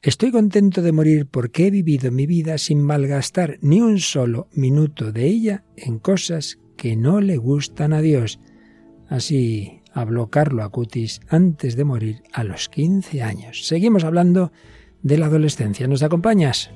[0.00, 5.10] Estoy contento de morir porque he vivido mi vida sin malgastar ni un solo minuto
[5.10, 8.38] de ella en cosas que no le gustan a Dios.
[9.08, 13.66] Así habló Carlo Acutis antes de morir a los 15 años.
[13.66, 14.52] Seguimos hablando
[15.02, 15.88] de la adolescencia.
[15.88, 16.70] ¿Nos acompañas?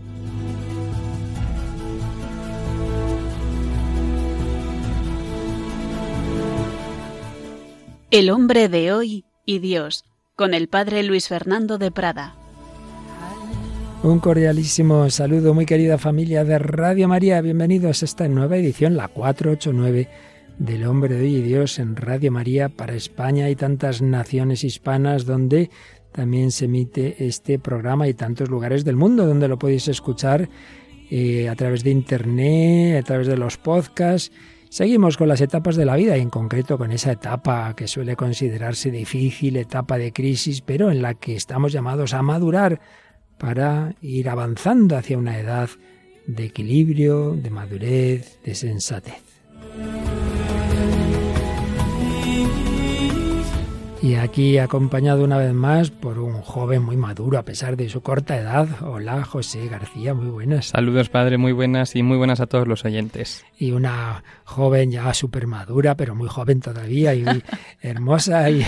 [8.11, 10.05] El hombre de hoy y Dios,
[10.35, 12.42] con el padre Luis Fernando de Prada.
[14.05, 17.41] Un cordialísimo saludo, muy querida familia de Radio María.
[17.41, 20.09] Bienvenidos a esta nueva edición, la 489
[20.59, 25.25] del Hombre de hoy y Dios en Radio María para España y tantas naciones hispanas
[25.25, 25.71] donde
[26.11, 30.49] también se emite este programa y tantos lugares del mundo donde lo podéis escuchar
[31.09, 34.33] eh, a través de internet, a través de los podcasts
[34.73, 38.17] Seguimos con las etapas de la vida y en concreto con esa etapa que suele
[38.17, 42.81] considerarse difícil, etapa de crisis, pero en la que estamos llamados a madurar
[43.43, 45.69] para ir avanzando hacia una edad
[46.29, 49.21] de equilibrio, de madurez, de sensatez.
[54.03, 58.01] Y aquí acompañado una vez más por un joven muy maduro a pesar de su
[58.01, 58.67] corta edad.
[58.83, 60.67] Hola José García, muy buenas.
[60.67, 63.45] Saludos padre, muy buenas y muy buenas a todos los oyentes.
[63.57, 67.25] Y una joven ya súper madura, pero muy joven todavía y
[67.81, 68.67] hermosa y,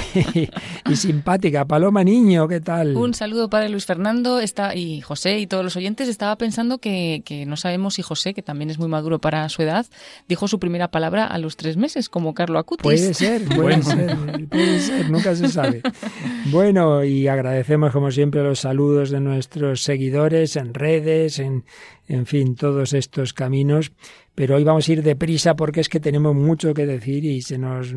[0.94, 1.64] simpática.
[1.64, 2.96] Paloma Niño, ¿qué tal?
[2.96, 6.08] Un saludo padre Luis Fernando está, y José y todos los oyentes.
[6.08, 9.62] Estaba pensando que, que no sabemos si José, que también es muy maduro para su
[9.62, 9.84] edad,
[10.28, 12.84] dijo su primera palabra a los tres meses, como Carlo Acutis.
[12.84, 14.16] Puede ser, puede ser,
[14.48, 15.82] puede ser, se sabe.
[16.46, 21.64] Bueno, y agradecemos como siempre los saludos de nuestros seguidores en redes, en,
[22.08, 23.92] en fin, todos estos caminos
[24.34, 27.56] pero hoy vamos a ir deprisa porque es que tenemos mucho que decir y se
[27.58, 27.94] nos,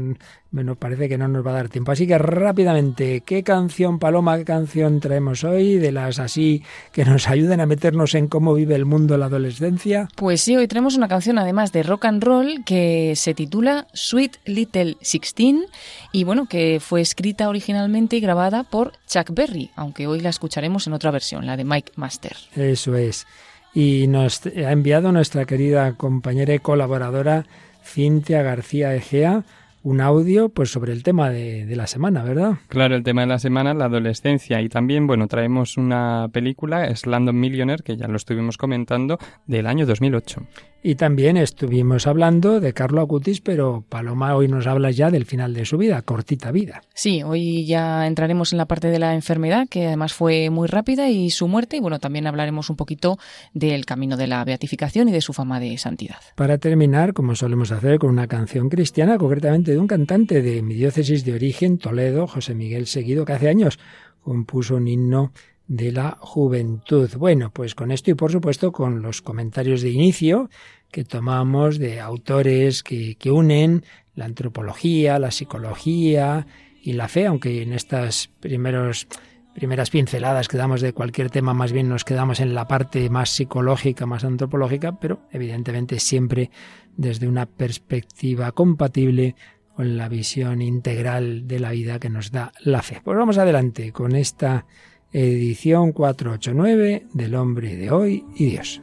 [0.52, 1.92] bueno, parece que no nos va a dar tiempo.
[1.92, 7.28] Así que rápidamente, ¿qué canción, Paloma, qué canción traemos hoy de las así que nos
[7.28, 10.08] ayuden a meternos en cómo vive el mundo la adolescencia?
[10.16, 14.38] Pues sí, hoy tenemos una canción además de rock and roll que se titula Sweet
[14.46, 15.64] Little Sixteen
[16.12, 20.86] y bueno, que fue escrita originalmente y grabada por Chuck Berry, aunque hoy la escucharemos
[20.88, 22.36] en otra versión, la de Mike Master.
[22.56, 23.26] Eso es
[23.74, 27.46] y nos ha enviado nuestra querida compañera y colaboradora
[27.84, 29.44] Cintia García Egea
[29.88, 32.56] un audio pues sobre el tema de, de, la semana, ¿verdad?
[32.68, 34.62] Claro, el tema de la semana, la adolescencia.
[34.62, 39.86] Y también, bueno, traemos una película, Slandon Millionaire, que ya lo estuvimos comentando, del año
[39.86, 40.42] 2008.
[40.84, 45.54] Y también estuvimos hablando de Carlo Acutis, pero Paloma, hoy nos hablas ya del final
[45.54, 46.82] de su vida, cortita vida.
[46.94, 51.10] Sí, hoy ya entraremos en la parte de la enfermedad, que además fue muy rápida,
[51.10, 53.18] y su muerte, y bueno, también hablaremos un poquito
[53.54, 56.18] del camino de la beatificación y de su fama de santidad.
[56.36, 60.74] Para terminar, como solemos hacer, con una canción cristiana, concretamente de un cantante de mi
[60.74, 63.78] diócesis de origen, Toledo, José Miguel Seguido, que hace años
[64.24, 65.34] compuso un himno
[65.68, 67.08] de la juventud.
[67.18, 70.50] Bueno, pues con esto y por supuesto con los comentarios de inicio
[70.90, 73.84] que tomamos de autores que, que unen
[74.16, 76.48] la antropología, la psicología
[76.82, 79.08] y la fe, aunque en estas primeros
[79.54, 83.32] primeras pinceladas que damos de cualquier tema, más bien nos quedamos en la parte más
[83.32, 86.52] psicológica, más antropológica, pero evidentemente siempre
[86.96, 89.36] desde una perspectiva compatible
[89.78, 93.00] con la visión integral de la vida que nos da la fe.
[93.04, 94.66] Pues vamos adelante con esta
[95.14, 98.82] edición 489 del hombre de hoy y Dios.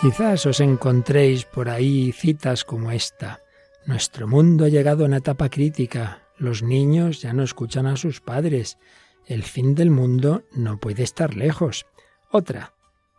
[0.00, 3.40] Quizás os encontréis por ahí citas como esta.
[3.84, 6.22] Nuestro mundo ha llegado a una etapa crítica.
[6.38, 8.78] Los niños ya no escuchan a sus padres.
[9.26, 11.86] El fin del mundo no puede estar lejos.
[12.30, 12.74] Otra.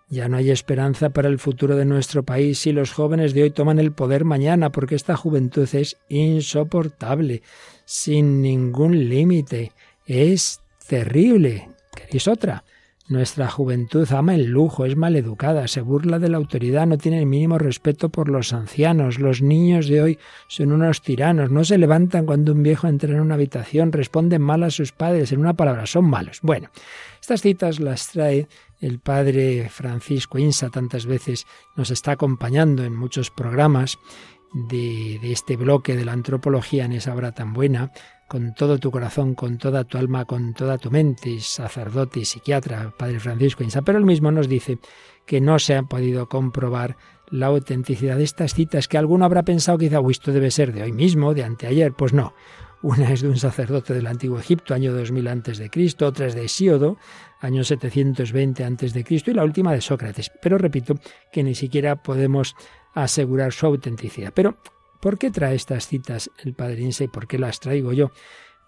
[0.10, 3.52] Ya no hay esperanza para el futuro de nuestro país si los jóvenes de hoy
[3.52, 7.42] toman el poder mañana, porque esta juventud es insoportable,
[7.86, 9.72] sin ningún límite.
[10.06, 11.70] Es terrible.
[11.96, 12.64] ¿Queréis otra?
[13.10, 17.26] Nuestra juventud ama el lujo, es maleducada, se burla de la autoridad, no tiene el
[17.26, 19.20] mínimo respeto por los ancianos.
[19.20, 23.20] Los niños de hoy son unos tiranos, no se levantan cuando un viejo entra en
[23.20, 26.40] una habitación, responden mal a sus padres, en una palabra, son malos.
[26.42, 26.70] Bueno,
[27.20, 28.48] estas citas las trae
[28.80, 31.46] el padre Francisco Insa, tantas veces
[31.76, 34.00] nos está acompañando en muchos programas
[34.54, 37.92] de, de este bloque de la antropología en esa obra tan buena,
[38.34, 42.92] con todo tu corazón, con toda tu alma, con toda tu mente, sacerdote y psiquiatra,
[42.98, 44.80] Padre Francisco Insa, pero él mismo nos dice
[45.28, 46.98] que no se ha podido comprobar
[47.30, 50.82] la autenticidad de estas citas que alguno habrá pensado quizá, oh, esto debe ser de
[50.82, 51.94] hoy mismo, de anteayer.
[51.94, 52.34] Pues no.
[52.82, 56.34] Una es de un sacerdote del antiguo Egipto, año 2000 antes de Cristo, otra es
[56.34, 56.98] de Hesíodo,
[57.40, 60.32] año 720 antes de Cristo, y la última de Sócrates.
[60.42, 60.96] Pero repito
[61.32, 62.56] que ni siquiera podemos
[62.96, 64.34] asegurar su autenticidad.
[64.34, 64.58] Pero,
[65.04, 68.12] ¿por qué trae estas citas el Padre Insa y por qué las traigo yo?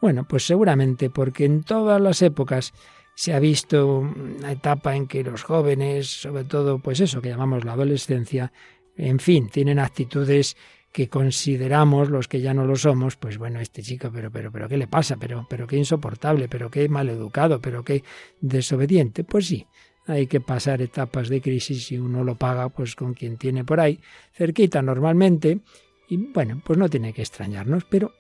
[0.02, 2.74] Bueno, pues seguramente porque en todas las épocas
[3.16, 7.64] se ha visto una etapa en que los jóvenes, sobre todo, pues eso que llamamos
[7.64, 8.52] la adolescencia,
[8.98, 10.58] en fin, tienen actitudes
[10.92, 14.68] que consideramos los que ya no lo somos, pues bueno, este chico, pero, pero, pero,
[14.68, 15.16] ¿qué le pasa?
[15.16, 18.04] Pero, pero qué insoportable, pero qué maleducado, pero qué
[18.42, 19.24] desobediente.
[19.24, 19.66] Pues sí,
[20.06, 23.80] hay que pasar etapas de crisis y uno lo paga pues con quien tiene por
[23.80, 24.02] ahí,
[24.34, 25.62] cerquita normalmente,
[26.08, 28.14] y bueno, pues no tiene que extrañarnos, pero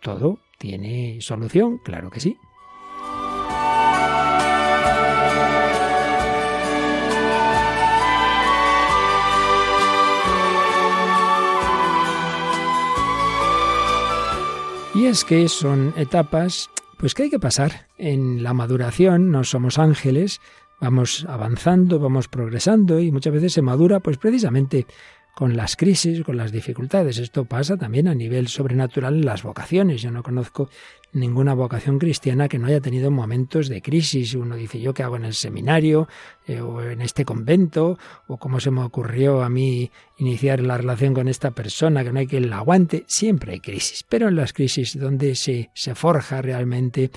[0.00, 2.36] todo tiene solución, claro que sí.
[14.94, 19.78] Y es que son etapas pues que hay que pasar en la maduración, no somos
[19.78, 20.40] ángeles,
[20.80, 24.86] vamos avanzando, vamos progresando y muchas veces se madura pues precisamente
[25.34, 27.18] con las crisis, con las dificultades.
[27.18, 30.02] Esto pasa también a nivel sobrenatural en las vocaciones.
[30.02, 30.68] Yo no conozco
[31.12, 34.34] ninguna vocación cristiana que no haya tenido momentos de crisis.
[34.34, 36.06] Uno dice, ¿yo qué hago en el seminario
[36.46, 37.98] eh, o en este convento?
[38.26, 42.18] ¿O cómo se me ocurrió a mí iniciar la relación con esta persona que no
[42.18, 43.04] hay quien la aguante?
[43.06, 47.10] Siempre hay crisis, pero en las crisis donde se, se forja realmente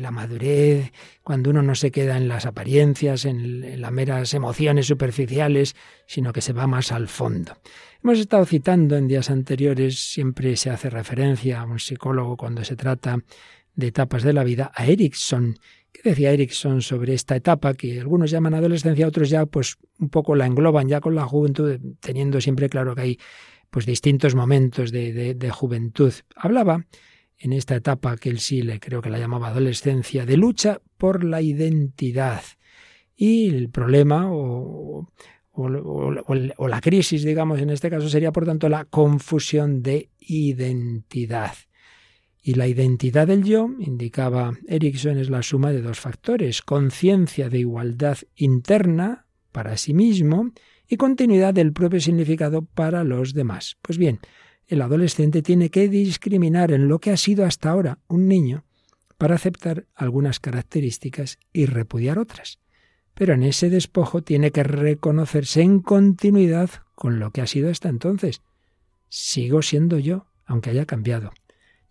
[0.00, 0.92] la madurez,
[1.22, 5.76] cuando uno no se queda en las apariencias, en, las meras emociones superficiales,
[6.06, 7.56] sino que se va más al fondo.
[8.02, 12.76] Hemos estado citando en días anteriores, siempre se hace referencia a un psicólogo cuando se
[12.76, 13.18] trata
[13.74, 15.56] de etapas de la vida, a Erickson.
[15.92, 20.34] ¿Qué decía Erickson sobre esta etapa que algunos llaman adolescencia, otros ya pues un poco
[20.34, 23.18] la engloban ya con la juventud, teniendo siempre claro que hay
[23.70, 26.12] pues distintos momentos de, de juventud.
[26.36, 26.84] Hablaba
[27.44, 31.24] en esta etapa que él sí le creo que la llamaba adolescencia, de lucha por
[31.24, 32.40] la identidad.
[33.14, 35.06] Y el problema o,
[35.52, 41.52] o, la crisis, digamos, en este caso sería, por tanto, la confusión de identidad.
[42.42, 47.58] Y la identidad del yo, indicaba Erickson, es la suma de dos factores, conciencia de
[47.58, 50.50] igualdad interna para sí mismo
[50.88, 53.76] y continuidad del propio significado para los demás.
[53.82, 54.20] Pues bien,
[54.66, 58.64] el adolescente tiene que discriminar en lo que ha sido hasta ahora un niño
[59.18, 62.58] para aceptar algunas características y repudiar otras.
[63.14, 67.88] Pero en ese despojo tiene que reconocerse en continuidad con lo que ha sido hasta
[67.88, 68.42] entonces.
[69.08, 71.32] Sigo siendo yo, aunque haya cambiado.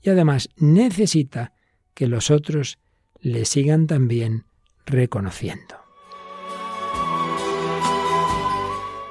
[0.01, 1.53] Y además necesita
[1.93, 2.79] que los otros
[3.21, 4.45] le sigan también
[4.85, 5.77] reconociendo.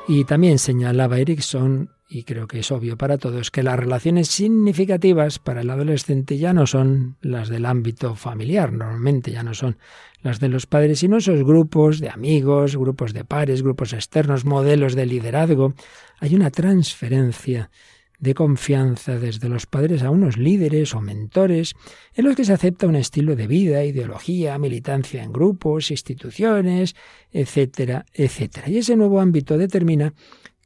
[0.06, 5.38] Y también señalaba Erickson y creo que es obvio para todos que las relaciones significativas
[5.38, 9.78] para el adolescente ya no son las del ámbito familiar, normalmente ya no son
[10.20, 14.94] las de los padres, sino esos grupos de amigos, grupos de pares, grupos externos, modelos
[14.94, 15.72] de liderazgo.
[16.20, 17.70] Hay una transferencia
[18.18, 21.74] de confianza desde los padres a unos líderes o mentores
[22.14, 26.94] en los que se acepta un estilo de vida, ideología, militancia en grupos, instituciones,
[27.32, 28.68] etcétera, etcétera.
[28.68, 30.12] Y ese nuevo ámbito determina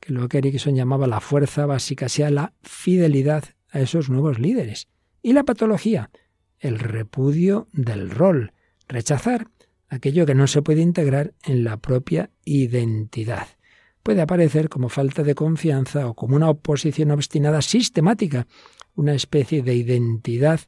[0.06, 4.86] que lo que Erickson llamaba la fuerza básica sea la fidelidad a esos nuevos líderes.
[5.20, 6.10] Y la patología,
[6.60, 8.52] el repudio del rol,
[8.86, 9.48] rechazar
[9.88, 13.48] aquello que no se puede integrar en la propia identidad.
[14.04, 18.46] Puede aparecer como falta de confianza o como una oposición obstinada sistemática,
[18.94, 20.60] una especie de identidad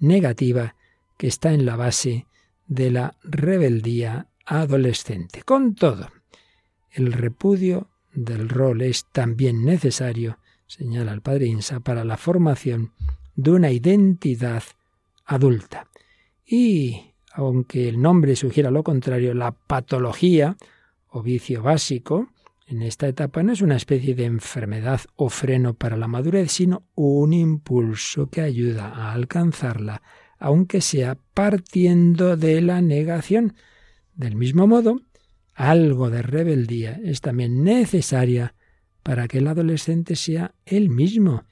[0.00, 0.76] negativa
[1.16, 2.26] que está en la base
[2.66, 5.44] de la rebeldía adolescente.
[5.44, 6.10] Con todo,
[6.90, 12.92] el repudio del rol es también necesario, señala el padre Insa, para la formación
[13.34, 14.62] de una identidad
[15.24, 15.88] adulta.
[16.46, 20.56] Y, aunque el nombre sugiera lo contrario, la patología
[21.08, 22.28] o vicio básico
[22.66, 26.84] en esta etapa no es una especie de enfermedad o freno para la madurez, sino
[26.94, 30.02] un impulso que ayuda a alcanzarla,
[30.38, 33.56] aunque sea partiendo de la negación.
[34.14, 35.02] Del mismo modo,
[35.54, 38.54] algo de rebeldía es también necesaria
[39.02, 41.44] para que el adolescente sea él mismo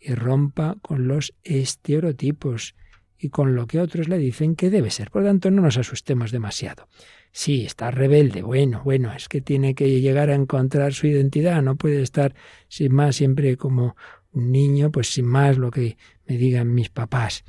[0.00, 2.74] y rompa con los estereotipos
[3.18, 5.10] y con lo que otros le dicen que debe ser.
[5.10, 6.88] Por lo tanto, no nos asustemos demasiado.
[7.32, 11.76] Sí, está rebelde, bueno, bueno, es que tiene que llegar a encontrar su identidad, no
[11.76, 12.34] puede estar
[12.68, 13.96] sin más siempre como
[14.32, 15.96] un niño, pues sin más lo que
[16.26, 17.44] me digan mis papás.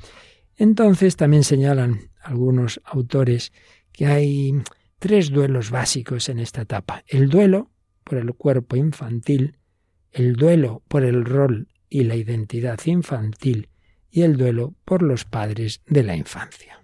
[0.56, 3.52] Entonces también señalan algunos autores
[3.92, 4.54] que hay
[4.98, 7.04] tres duelos básicos en esta etapa.
[7.06, 7.70] El duelo
[8.04, 9.58] por el cuerpo infantil,
[10.12, 13.68] el duelo por el rol y la identidad infantil
[14.10, 16.80] y el duelo por los padres de la infancia.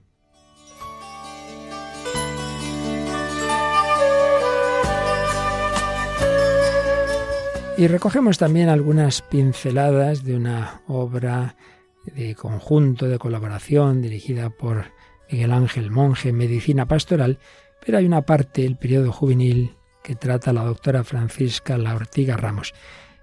[7.78, 11.56] Y recogemos también algunas pinceladas de una obra
[12.04, 14.92] de conjunto, de colaboración, dirigida por
[15.30, 17.38] Miguel Ángel Monje, Medicina Pastoral,
[17.84, 22.74] pero hay una parte, el periodo juvenil, que trata la doctora Francisca La Ortiga Ramos.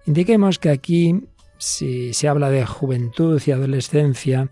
[0.05, 4.49] Indiquemos que aquí, si se habla de juventud y adolescencia,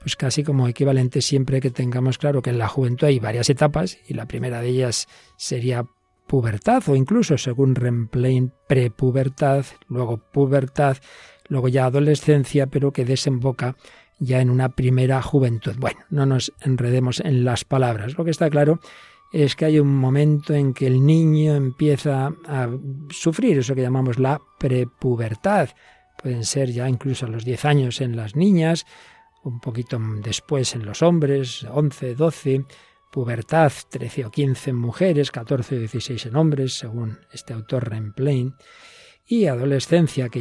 [0.00, 3.98] pues casi como equivalente siempre que tengamos claro que en la juventud hay varias etapas
[4.06, 5.86] y la primera de ellas sería
[6.26, 10.96] pubertad o incluso según Remplain prepubertad, luego pubertad,
[11.48, 13.76] luego ya adolescencia, pero que desemboca
[14.18, 15.74] ya en una primera juventud.
[15.78, 18.16] Bueno, no nos enredemos en las palabras.
[18.16, 18.80] Lo que está claro
[19.32, 22.68] es que hay un momento en que el niño empieza a
[23.10, 25.70] sufrir eso que llamamos la prepubertad.
[26.22, 28.86] Pueden ser ya incluso a los 10 años en las niñas,
[29.42, 32.64] un poquito después en los hombres, 11, 12,
[33.10, 38.54] pubertad 13 o 15 en mujeres, 14 o 16 en hombres, según este autor Remplain,
[39.26, 40.40] y adolescencia, que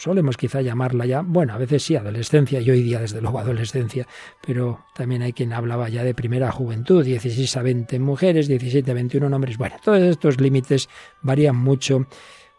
[0.00, 4.08] solemos quizá llamarla ya, bueno, a veces sí, adolescencia, y hoy día desde luego adolescencia,
[4.40, 8.90] pero también hay quien hablaba ya de primera juventud, 16 a 20 en mujeres, 17
[8.90, 9.58] a 21 en hombres.
[9.58, 10.88] Bueno, todos estos límites
[11.20, 12.06] varían mucho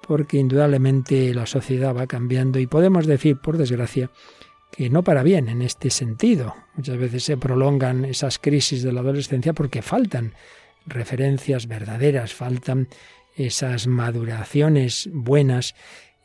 [0.07, 4.11] porque indudablemente la sociedad va cambiando y podemos decir, por desgracia,
[4.71, 6.53] que no para bien en este sentido.
[6.75, 10.35] Muchas veces se prolongan esas crisis de la adolescencia porque faltan
[10.85, 12.87] referencias verdaderas, faltan
[13.35, 15.73] esas maduraciones buenas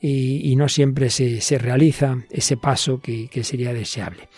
[0.09, 4.29] y, no siempre se, se, realiza ese paso que, que, sería deseable.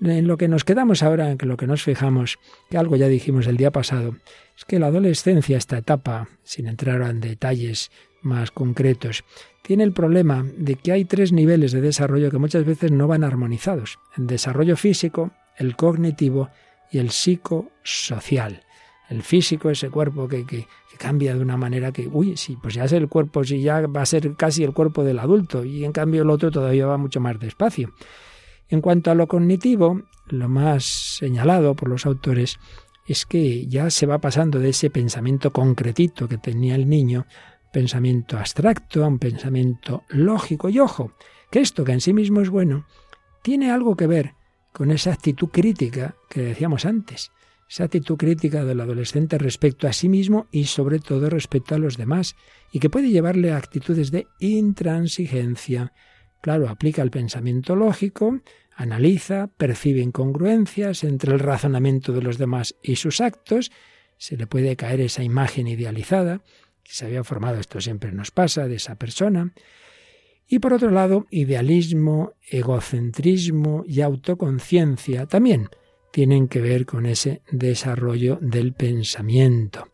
[0.00, 2.38] En lo que nos quedamos ahora, en lo que nos fijamos,
[2.70, 4.16] que algo ya dijimos el día pasado,
[4.56, 7.90] es que la adolescencia, esta etapa, sin entrar en detalles
[8.22, 9.24] más concretos,
[9.62, 13.24] tiene el problema de que hay tres niveles de desarrollo que muchas veces no van
[13.24, 13.98] armonizados.
[14.16, 16.50] El desarrollo físico, el cognitivo
[16.90, 18.62] y el psicosocial.
[19.08, 22.84] El físico, ese cuerpo que, que, cambia de una manera que, uy, sí, pues ya
[22.84, 25.92] es el cuerpo, si ya va a ser casi el cuerpo del adulto, y en
[25.92, 27.92] cambio el otro todavía va mucho más despacio.
[28.68, 30.84] En cuanto a lo cognitivo, lo más
[31.18, 32.58] señalado por los autores
[33.06, 37.26] es que ya se va pasando de ese pensamiento concretito que tenía el niño
[37.72, 40.68] pensamiento abstracto, a un pensamiento lógico.
[40.68, 41.12] Y ojo,
[41.50, 42.86] que esto que en sí mismo es bueno,
[43.42, 44.34] tiene algo que ver
[44.72, 47.30] con esa actitud crítica que decíamos antes,
[47.68, 51.96] esa actitud crítica del adolescente respecto a sí mismo y sobre todo respecto a los
[51.96, 52.36] demás,
[52.72, 55.92] y que puede llevarle a actitudes de intransigencia.
[56.40, 58.40] Claro, aplica el pensamiento lógico,
[58.76, 63.72] analiza, percibe incongruencias entre el razonamiento de los demás y sus actos,
[64.18, 66.42] se le puede caer esa imagen idealizada,
[66.82, 69.52] que se había formado, esto siempre nos pasa, de esa persona.
[70.46, 75.68] Y por otro lado, idealismo, egocentrismo y autoconciencia también
[76.16, 79.90] tienen que ver con ese desarrollo del pensamiento.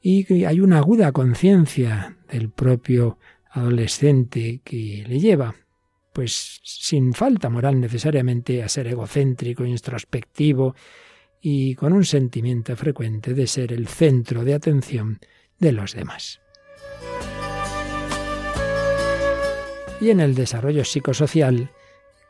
[0.00, 3.18] Y hay una aguda conciencia del propio
[3.50, 5.54] adolescente que le lleva,
[6.14, 10.74] pues sin falta moral necesariamente, a ser egocéntrico, introspectivo
[11.42, 15.18] y con un sentimiento frecuente de ser el centro de atención
[15.58, 16.40] de los demás.
[20.00, 21.72] Y en el desarrollo psicosocial,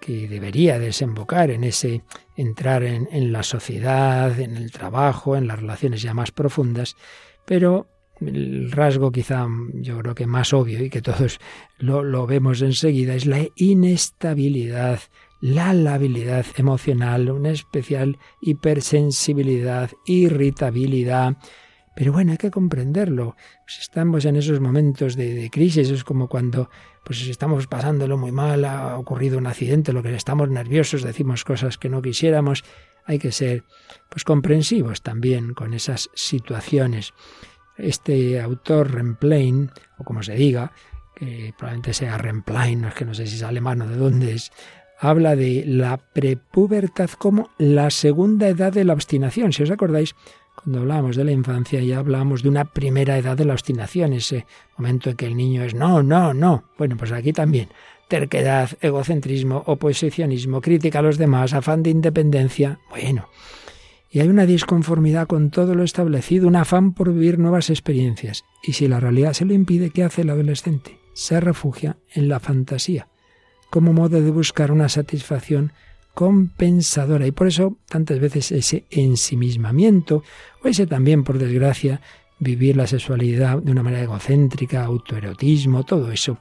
[0.01, 2.03] que debería desembocar en ese
[2.37, 6.97] entrar en, la sociedad, en el trabajo, en las relaciones ya más profundas,
[7.45, 7.87] pero
[8.21, 11.41] el rasgo quizá yo creo que más obvio y que todos
[11.79, 15.01] lo, vemos enseguida es la inestabilidad,
[15.41, 21.37] la labilidad emocional, una especial hipersensibilidad, irritabilidad,
[21.99, 23.35] pero bueno, hay que comprenderlo.
[23.67, 26.71] Si estamos en esos momentos de, crisis, es como cuando
[27.09, 31.79] pues estamos pasándolo muy mal, ha ocurrido un accidente, lo que estamos nerviosos, decimos cosas
[31.79, 32.65] que no quisiéramos.
[33.07, 33.65] Hay que ser
[34.11, 37.15] pues comprensivos también con esas situaciones.
[37.79, 40.73] Este autor Remplain, o como se diga,
[41.17, 44.35] que probablemente sea Remplain, no es que no sé si es alemán o de dónde
[44.35, 44.53] es,
[45.01, 49.55] habla de la prepubertad como la segunda edad de la obstinación.
[49.55, 50.15] Si os acordáis,
[50.63, 54.47] cuando hablamos de la infancia ya hablamos de una primera edad de la obstinación, ese
[54.77, 56.65] momento en que el niño es no, no, no.
[56.77, 57.69] Bueno, pues aquí también
[58.09, 62.81] terquedad, egocentrismo, oposicionismo, crítica a los demás, afán de independencia.
[62.89, 63.29] Bueno,
[64.11, 68.45] y hay una disconformidad con todo lo establecido, un afán por vivir nuevas experiencias.
[68.63, 70.99] Y si la realidad se lo impide, ¿qué hace el adolescente?
[71.13, 73.09] Se refugia en la fantasía,
[73.71, 75.73] como modo de buscar una satisfacción
[76.19, 80.25] compensadora y por eso tantas veces ese ensimismamiento
[80.61, 82.01] o ese también por desgracia
[82.41, 86.39] vivir la sexualidad de una manera egocéntrica, autoerotismo, todo eso.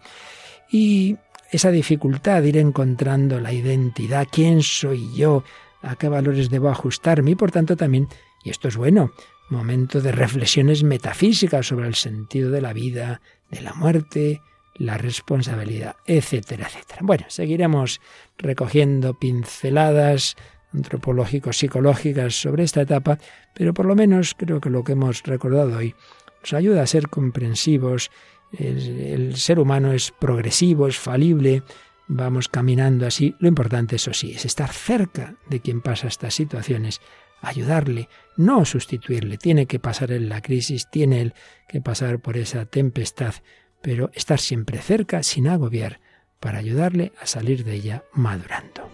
[0.72, 1.18] Y
[1.52, 5.44] esa dificultad de ir encontrando la identidad, quién soy yo,
[5.84, 8.08] a qué valores debo ajustarme y por tanto también,
[8.44, 9.12] y esto es bueno,
[9.48, 14.42] momento de reflexiones metafísicas sobre el sentido de la vida, de la muerte,
[14.78, 17.00] la responsabilidad, etcétera, etcétera.
[17.02, 18.02] Bueno, seguiremos
[18.38, 20.36] recogiendo pinceladas
[20.74, 23.18] antropológicos, psicológicas sobre esta etapa,
[23.54, 25.96] pero por lo menos creo que lo que hemos recordado hoy
[26.42, 28.12] nos ayuda a ser comprensivos.
[28.58, 31.64] El, ser humano es progresivo, es falible,
[32.08, 33.36] vamos caminando así.
[33.40, 37.02] Lo importante, eso sí, es estar cerca de quien pasa estas situaciones,
[37.42, 38.08] ayudarle,
[38.38, 39.38] no sustituirle.
[39.38, 41.34] Tiene que pasar en la crisis, tiene él
[41.68, 43.36] que pasar por esa tempestad,
[43.82, 46.00] pero estar siempre cerca sin agobiar
[46.40, 48.90] para ayudarle a salir de ella madurando.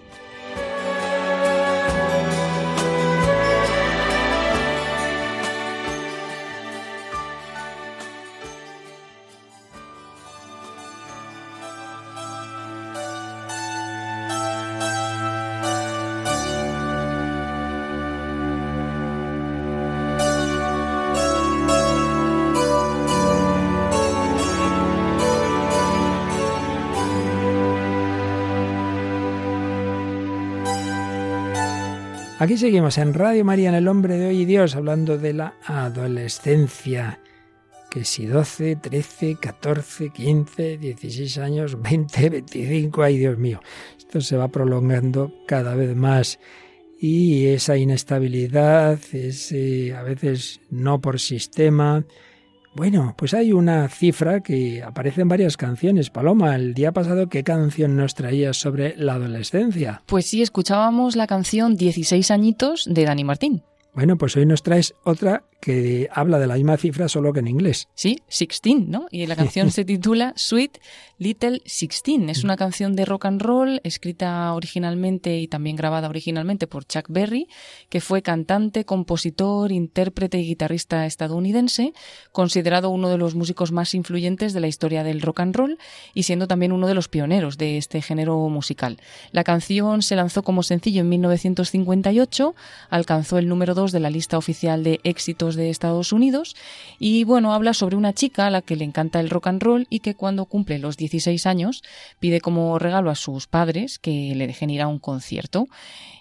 [32.44, 35.54] Aquí seguimos en Radio María, en El Hombre de Hoy y Dios, hablando de la
[35.66, 37.22] adolescencia.
[37.90, 43.62] Que si 12, 13, 14, 15, 16 años, 20, 25, ay Dios mío,
[43.98, 46.38] esto se va prolongando cada vez más.
[47.00, 52.04] Y esa inestabilidad, ese a veces no por sistema,
[52.76, 56.10] bueno, pues hay una cifra que aparece en varias canciones.
[56.10, 60.02] Paloma, el día pasado, ¿qué canción nos traías sobre la adolescencia?
[60.06, 63.64] Pues sí, escuchábamos la canción 16 añitos de Dani Martín.
[63.94, 67.48] Bueno, pues hoy nos traes otra que habla de la misma cifra solo que en
[67.48, 67.88] inglés.
[67.96, 69.06] Sí, Sixteen, ¿no?
[69.12, 70.78] Y la canción se titula Sweet
[71.18, 72.30] Little Sixteen.
[72.30, 77.06] Es una canción de rock and roll escrita originalmente y también grabada originalmente por Chuck
[77.08, 77.48] Berry,
[77.88, 81.94] que fue cantante, compositor, intérprete y guitarrista estadounidense,
[82.34, 85.78] considerado uno de los músicos más influyentes de la historia del rock and roll
[86.14, 89.00] y siendo también uno de los pioneros de este género musical.
[89.32, 92.54] La canción se lanzó como sencillo en 1958,
[92.90, 96.56] alcanzó el número 2 de la lista oficial de éxitos de Estados Unidos
[97.00, 99.88] y bueno, habla sobre una chica a la que le encanta el rock and roll
[99.90, 101.84] y que cuando cumple los 16 años
[102.20, 105.68] pide como regalo a sus padres que le dejen ir a un concierto.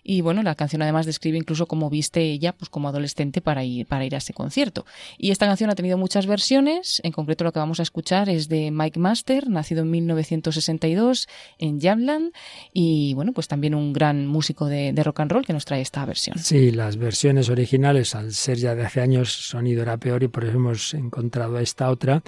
[0.03, 3.87] Y bueno, la canción además describe incluso cómo viste ella pues como adolescente para ir,
[3.87, 4.85] para ir a ese concierto.
[5.19, 8.49] Y esta canción ha tenido muchas versiones, en concreto lo que vamos a escuchar es
[8.49, 12.33] de Mike Master, nacido en 1962 en Jamland
[12.73, 15.81] y bueno, pues también un gran músico de, de rock and roll que nos trae
[15.81, 16.38] esta versión.
[16.38, 20.45] Sí, las versiones originales al ser ya de hace años sonido era peor y por
[20.45, 22.23] eso hemos encontrado esta otra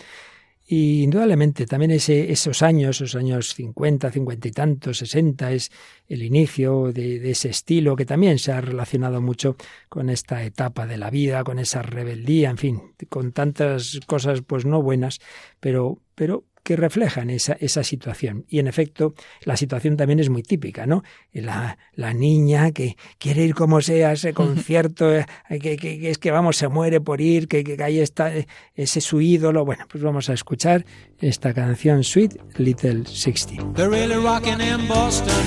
[0.66, 5.70] y indudablemente también ese, esos años, esos años 50, 50 y tantos, 60, es
[6.08, 9.56] el inicio de, ese estilo que también se ha relacionado mucho
[9.88, 14.64] con esta etapa de la vida, con esa rebeldía, en fin, con tantas cosas pues
[14.64, 15.20] no buenas,
[15.60, 18.46] pero, pero que reflejan esa, esa situación.
[18.48, 21.04] Y en efecto, la situación también es muy típica, ¿no?
[21.32, 26.10] La, la niña que quiere ir como sea a ese concierto, eh, que, que, que,
[26.10, 29.20] es que vamos, se muere por ir, que, que ahí está, eh, ese es su
[29.20, 29.64] ídolo.
[29.64, 30.86] Bueno, pues vamos a escuchar
[31.20, 33.74] esta canción Sweet Little Sixteen.
[33.74, 35.44] They're really rocking in Boston,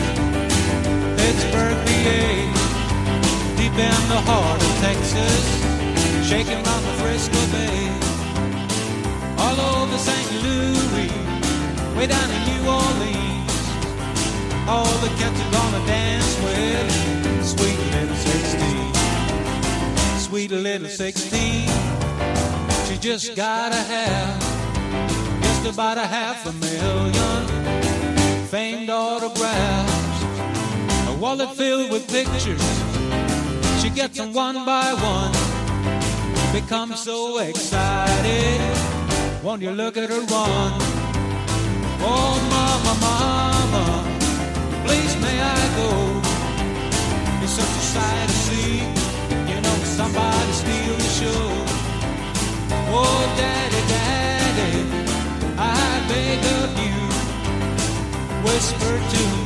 [1.18, 2.22] Pittsburgh, PA,
[3.58, 7.77] deep in the heart of Texas, shaking around the Frisco Bay,
[9.88, 10.44] all over St.
[10.44, 11.12] Louis,
[11.96, 13.58] way down in New Orleans.
[14.68, 18.94] All the cats are gonna dance with sweet little 16.
[20.20, 21.70] Sweet little 16,
[22.88, 24.40] she just gotta have
[25.42, 27.48] just about a half a million
[28.48, 30.24] famed autographs,
[31.08, 32.62] a wallet filled with pictures.
[33.82, 35.32] She gets them one by one,
[36.54, 38.77] becomes so excited.
[39.44, 40.72] Won't you look at her run?
[42.00, 43.86] Oh, mama, mama,
[44.86, 45.90] please may I go?
[47.44, 48.78] It's such a sight to see,
[49.52, 51.50] you know, somebody steal the show.
[52.90, 54.76] Oh, daddy, daddy,
[55.58, 55.62] I
[56.10, 57.00] beg of you,
[58.44, 59.37] whisper to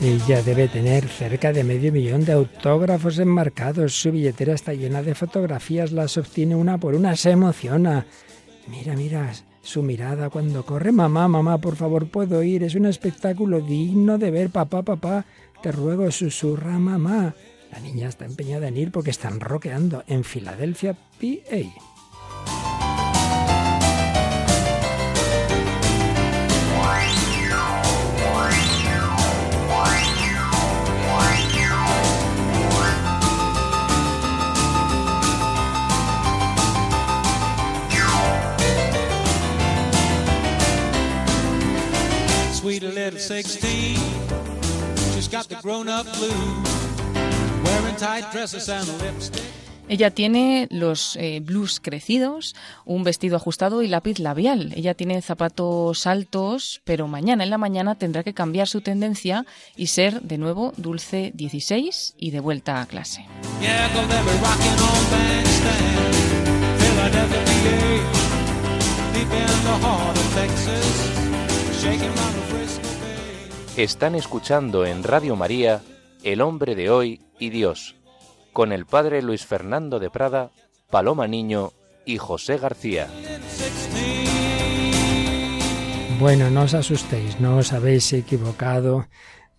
[0.00, 3.94] Ella debe tener cerca de medio millón de autógrafos enmarcados.
[3.94, 8.06] Su billetera está llena de fotografías, las obtiene una por una, se emociona.
[8.68, 10.92] Mira, mira su mirada cuando corre.
[10.92, 12.62] Mamá, mamá, por favor, puedo ir.
[12.62, 14.50] Es un espectáculo digno de ver.
[14.50, 15.24] Papá, papá,
[15.62, 17.34] te ruego, susurra mamá.
[17.72, 21.97] La niña está empeñada en ir porque están roqueando en Filadelfia, PA.
[43.08, 43.96] Sweet little 16,
[45.14, 46.68] she's got the grown up blues,
[47.64, 49.42] wearing tight dresses and lipstick.
[49.88, 54.74] Ella tiene los eh, blues crecidos, un vestido ajustado y lápiz labial.
[54.76, 59.86] Ella tiene zapatos altos, pero mañana en la mañana tendrá que cambiar su tendencia y
[59.86, 63.24] ser de nuevo dulce 16 y de vuelta a clase.
[63.62, 63.88] Yeah,
[73.78, 75.82] Están escuchando en Radio María
[76.24, 77.94] El hombre de hoy y Dios,
[78.52, 80.50] con el padre Luis Fernando de Prada,
[80.90, 81.70] Paloma Niño
[82.04, 83.06] y José García.
[86.18, 89.06] Bueno, no os asustéis, no os habéis equivocado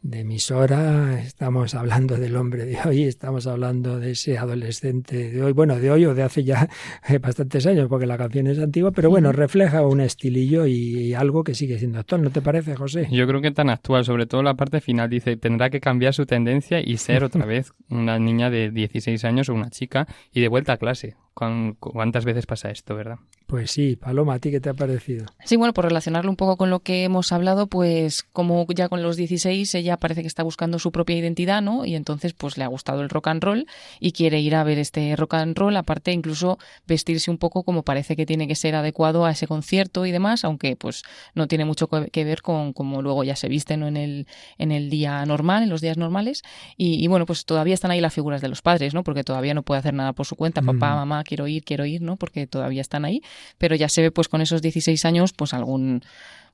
[0.02, 1.20] de emisora.
[1.22, 5.92] Estamos hablando del hombre de hoy, estamos hablando de ese adolescente de hoy, bueno, de
[5.92, 6.70] hoy o de hace ya
[7.22, 11.54] bastantes años, porque la canción es antigua, pero bueno, refleja un estilillo y algo que
[11.54, 13.08] sigue siendo actual, ¿no te parece, José?
[13.12, 16.26] Yo creo que tan actual, sobre todo la parte final, dice, tendrá que cambiar su
[16.26, 20.48] tendencia y ser otra vez una niña de 16 años o una chica y de
[20.48, 21.16] vuelta a clase.
[21.34, 23.18] ¿Cuán- ¿Cuántas veces pasa esto, verdad?
[23.48, 25.26] Pues sí, Paloma, ¿a ti qué te ha parecido?
[25.44, 29.02] Sí, bueno, por relacionarlo un poco con lo que hemos hablado, pues como ya con
[29.02, 31.84] los 16 ella parece que está buscando su propia identidad, ¿no?
[31.86, 33.65] Y entonces pues le ha gustado el rock and roll
[34.00, 37.82] y quiere ir a ver este rock and roll, aparte incluso vestirse un poco como
[37.82, 41.02] parece que tiene que ser adecuado a ese concierto y demás, aunque pues
[41.34, 43.88] no tiene mucho que que ver con cómo luego ya se viste ¿no?
[43.88, 44.28] en el
[44.60, 46.44] en el día normal, en los días normales
[46.78, 49.04] y, y, bueno, pues todavía están ahí las figuras de los padres, ¿no?
[49.04, 50.96] Porque todavía no puede hacer nada por su cuenta, papá, Mm.
[51.00, 52.18] mamá, quiero ir, quiero ir, ¿no?
[52.18, 53.22] Porque todavía están ahí,
[53.60, 56.02] pero ya se ve pues con esos 16 años pues algún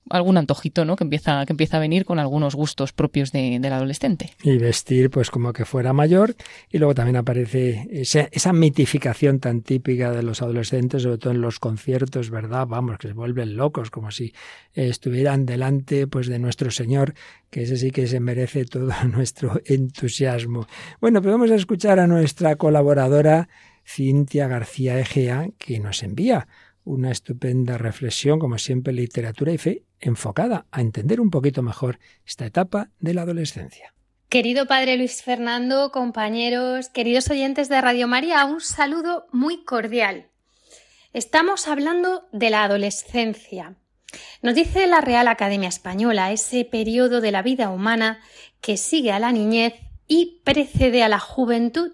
[0.08, 0.96] algún antojito, ¿no?
[0.96, 4.30] Que empieza que empieza a venir con algunos gustos propios de- del adolescente.
[4.44, 6.36] Y vestir pues como que fuera mayor
[6.70, 11.42] y luego también aparece esa, esa mitificación tan típica de los adolescentes, sobre todo en
[11.42, 12.68] los conciertos, ¿verdad?
[12.68, 14.32] Vamos, que se vuelven locos, como si
[14.76, 17.16] estuvieran delante pues de nuestro Señor,
[17.50, 20.68] que ese sí que se merece todo nuestro entusiasmo.
[21.02, 23.50] Bueno, pues vamos a escuchar a nuestra colaboradora
[23.86, 26.48] Cintia García Egea, que nos envía
[26.84, 32.46] una estupenda reflexión, como siempre, literatura y fe, enfocada a entender un poquito mejor esta
[32.46, 33.94] etapa de la adolescencia.
[34.30, 40.28] Querido Padre Luis Fernando, compañeros, queridos oyentes de Radio María, un saludo muy cordial.
[41.14, 43.78] Estamos hablando de la adolescencia.
[44.42, 48.20] Nos dice la Real Academia Española ese periodo de la vida humana
[48.62, 49.74] que sigue a la niñez
[50.08, 51.94] y precede a la juventud.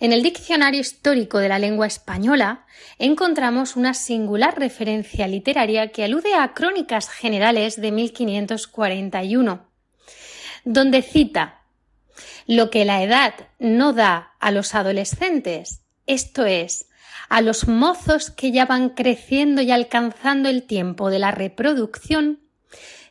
[0.00, 2.66] En el Diccionario Histórico de la Lengua Española
[2.98, 9.66] encontramos una singular referencia literaria que alude a Crónicas Generales de 1541,
[10.64, 11.62] donde cita
[12.46, 16.88] lo que la edad no da a los adolescentes, esto es,
[17.28, 22.40] a los mozos que ya van creciendo y alcanzando el tiempo de la reproducción,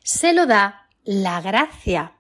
[0.04, 2.14] se lo da la gracia.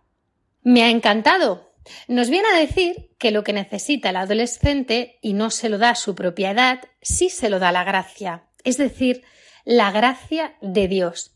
[0.63, 1.72] Me ha encantado.
[2.07, 5.95] Nos viene a decir que lo que necesita el adolescente y no se lo da
[5.95, 9.23] su propia edad, sí se lo da la gracia, es decir,
[9.65, 11.31] la gracia de Dios.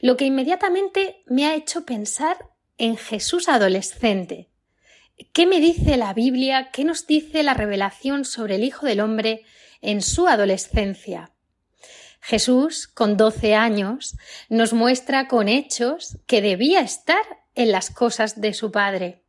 [0.00, 2.36] Lo que inmediatamente me ha hecho pensar
[2.78, 4.48] en Jesús adolescente.
[5.32, 6.70] ¿Qué me dice la Biblia?
[6.72, 9.44] ¿Qué nos dice la revelación sobre el Hijo del Hombre
[9.82, 11.32] en su adolescencia?
[12.20, 14.16] Jesús, con doce años,
[14.48, 17.22] nos muestra con hechos que debía estar
[17.54, 19.22] en las cosas de su Padre.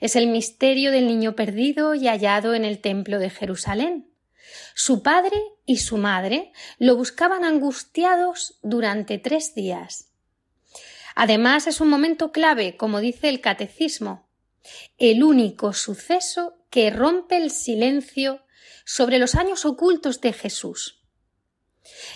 [0.00, 4.10] Es el misterio del niño perdido y hallado en el templo de Jerusalén.
[4.74, 10.10] Su padre y su madre lo buscaban angustiados durante tres días.
[11.14, 14.28] Además, es un momento clave, como dice el catecismo,
[14.98, 18.44] el único suceso que rompe el silencio
[18.84, 21.00] sobre los años ocultos de Jesús.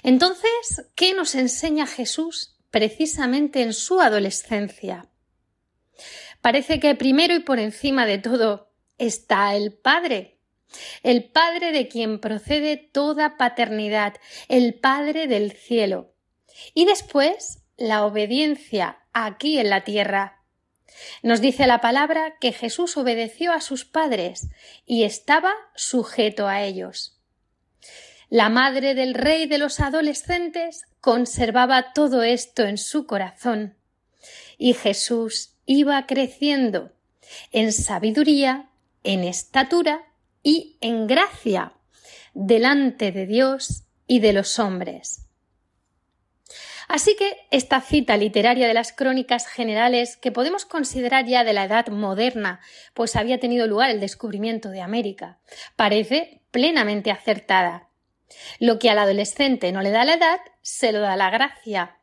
[0.02, 5.08] Entonces, ¿qué nos enseña Jesús precisamente en su adolescencia?
[6.40, 10.38] Parece que primero y por encima de todo está el Padre,
[11.02, 14.14] el Padre de quien procede toda paternidad,
[14.48, 16.12] el Padre del cielo.
[16.74, 20.42] Y después la obediencia aquí en la tierra.
[21.22, 24.48] Nos dice la palabra que Jesús obedeció a sus padres
[24.84, 27.20] y estaba sujeto a ellos.
[28.30, 33.76] La madre del rey de los adolescentes conservaba todo esto en su corazón
[34.58, 36.92] y Jesús iba creciendo
[37.52, 38.70] en sabiduría,
[39.04, 40.02] en estatura
[40.42, 41.74] y en gracia
[42.32, 45.26] delante de Dios y de los hombres.
[46.88, 51.64] Así que esta cita literaria de las crónicas generales, que podemos considerar ya de la
[51.64, 52.60] edad moderna,
[52.94, 55.38] pues había tenido lugar el descubrimiento de América,
[55.76, 57.90] parece plenamente acertada.
[58.58, 61.98] Lo que al adolescente no le da la edad, se lo da la gracia.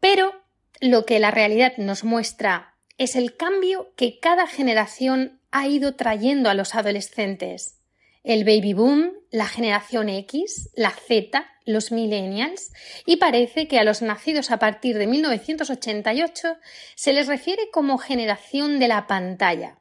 [0.00, 0.43] Pero
[0.84, 6.50] lo que la realidad nos muestra es el cambio que cada generación ha ido trayendo
[6.50, 7.80] a los adolescentes
[8.22, 12.70] el baby boom, la generación X, la Z, los millennials,
[13.06, 16.56] y parece que a los nacidos a partir de 1988
[16.94, 19.78] se les refiere como generación de la pantalla.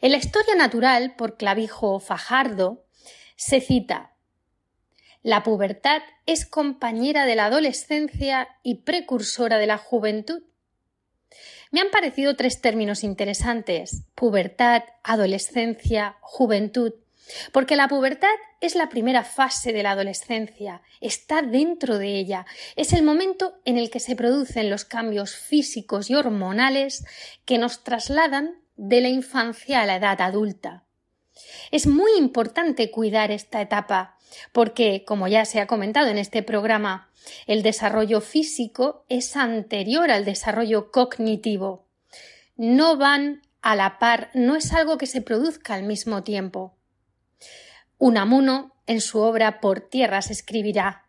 [0.00, 2.86] En la historia natural, por Clavijo Fajardo,
[3.36, 4.11] se cita
[5.22, 10.42] La pubertad es compañera de la adolescencia y precursora de la juventud.
[11.70, 16.92] Me han parecido tres términos interesantes pubertad, adolescencia, juventud,
[17.52, 22.92] porque la pubertad es la primera fase de la adolescencia, está dentro de ella, es
[22.92, 27.04] el momento en el que se producen los cambios físicos y hormonales
[27.44, 30.84] que nos trasladan de la infancia a la edad adulta.
[31.70, 34.18] Es muy importante cuidar esta etapa,
[34.52, 37.10] porque, como ya se ha comentado en este programa,
[37.46, 41.86] el desarrollo físico es anterior al desarrollo cognitivo.
[42.56, 46.76] No van a la par, no es algo que se produzca al mismo tiempo.
[47.98, 51.06] Unamuno, en su obra Por tierras, escribirá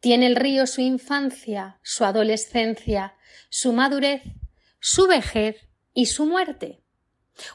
[0.00, 3.14] Tiene el río su infancia, su adolescencia,
[3.50, 4.22] su madurez,
[4.80, 6.80] su vejez y su muerte.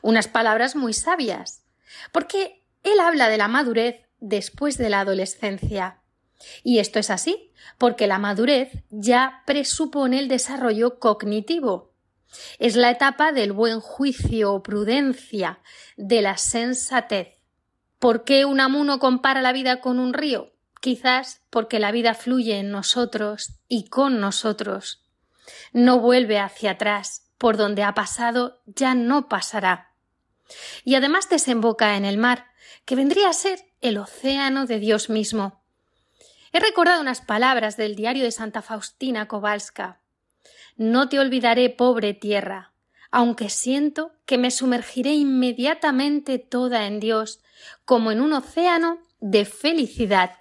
[0.01, 1.63] Unas palabras muy sabias,
[2.11, 5.99] porque él habla de la madurez después de la adolescencia.
[6.63, 11.91] Y esto es así, porque la madurez ya presupone el desarrollo cognitivo.
[12.57, 15.59] Es la etapa del buen juicio o prudencia,
[15.97, 17.39] de la sensatez.
[17.99, 20.53] ¿Por qué Unamuno compara la vida con un río?
[20.81, 25.03] Quizás porque la vida fluye en nosotros y con nosotros.
[25.73, 29.93] No vuelve hacia atrás, por donde ha pasado ya no pasará.
[30.83, 32.47] Y además desemboca en el mar,
[32.85, 35.61] que vendría a ser el océano de Dios mismo.
[36.53, 39.99] He recordado unas palabras del diario de Santa Faustina Kowalska.
[40.77, 42.71] No te olvidaré, pobre tierra,
[43.11, 47.41] aunque siento que me sumergiré inmediatamente toda en Dios,
[47.83, 50.31] como en un océano de felicidad.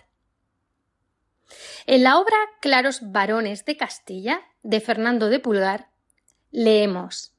[1.86, 5.88] En la obra Claros varones de Castilla, de Fernando de Pulgar,
[6.52, 7.32] leemos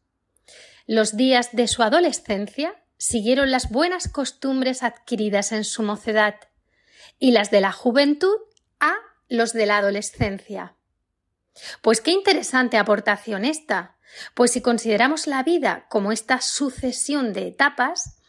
[0.85, 6.35] Los días de su adolescencia siguieron las buenas costumbres adquiridas en su mocedad,
[7.19, 8.37] y las de la juventud
[8.79, 8.93] a
[9.27, 10.77] los de la adolescencia.
[11.81, 13.97] Pues qué interesante aportación esta,
[14.35, 18.19] pues si consideramos la vida como esta sucesión de etapas,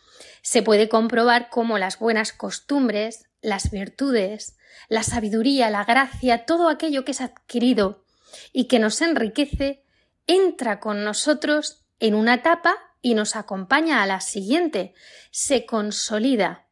[0.42, 4.56] se puede comprobar cómo las buenas costumbres, las virtudes,
[4.88, 8.04] la sabiduría, la gracia, todo aquello que es adquirido
[8.52, 9.84] y que nos enriquece,
[10.26, 14.94] entra con nosotros en una etapa y nos acompaña a la siguiente,
[15.30, 16.64] se consolida.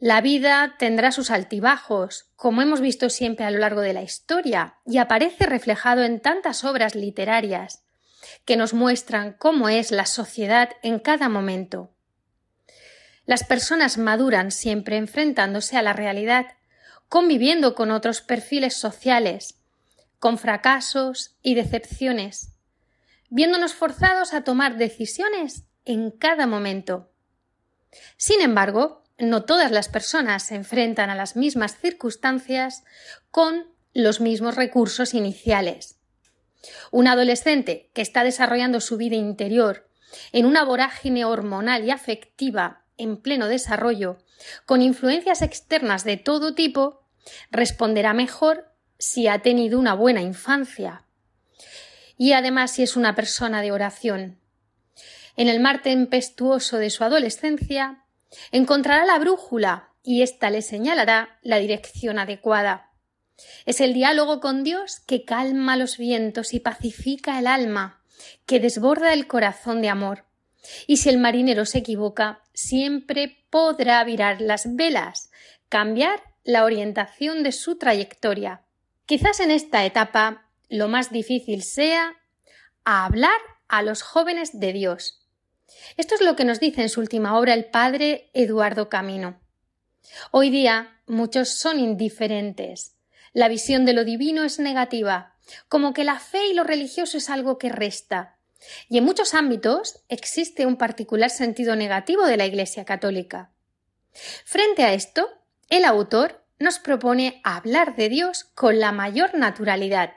[0.00, 4.78] La vida tendrá sus altibajos, como hemos visto siempre a lo largo de la historia,
[4.84, 7.84] y aparece reflejado en tantas obras literarias
[8.44, 11.94] que nos muestran cómo es la sociedad en cada momento.
[13.24, 16.46] Las personas maduran siempre enfrentándose a la realidad,
[17.08, 19.60] conviviendo con otros perfiles sociales,
[20.18, 22.53] con fracasos y decepciones,
[23.30, 27.10] viéndonos forzados a tomar decisiones en cada momento.
[28.16, 32.84] Sin embargo, no todas las personas se enfrentan a las mismas circunstancias
[33.30, 35.98] con los mismos recursos iniciales.
[36.90, 39.88] Un adolescente que está desarrollando su vida interior
[40.32, 44.18] en una vorágine hormonal y afectiva en pleno desarrollo,
[44.66, 47.02] con influencias externas de todo tipo,
[47.50, 51.04] responderá mejor si ha tenido una buena infancia
[52.16, 54.38] y además si es una persona de oración.
[55.36, 58.04] En el mar tempestuoso de su adolescencia
[58.52, 62.90] Encontrará la brújula y ésta le señalará la dirección adecuada.
[63.66, 68.02] Es el diálogo con Dios que calma los vientos y pacifica el alma,
[68.46, 70.24] que desborda el corazón de amor.
[70.86, 75.30] Y si el marinero se equivoca, siempre podrá virar las velas,
[75.68, 78.62] cambiar la orientación de su trayectoria.
[79.06, 80.43] Quizás en esta etapa
[80.74, 82.16] lo más difícil sea
[82.84, 85.24] hablar a los jóvenes de Dios,
[85.96, 89.40] esto es lo que nos dice en su última obra el padre Eduardo Camino.
[90.30, 92.96] Hoy día muchos son indiferentes.
[93.32, 95.36] La visión de lo divino es negativa,
[95.68, 98.38] como que la fe y lo religioso es algo que resta,
[98.88, 103.52] Y en muchos ámbitos existe un particular sentido negativo de la Iglesia católica.
[104.44, 105.28] Frente a esto,
[105.68, 110.14] el autor nos propone hablar de Dios con la mayor naturalidad,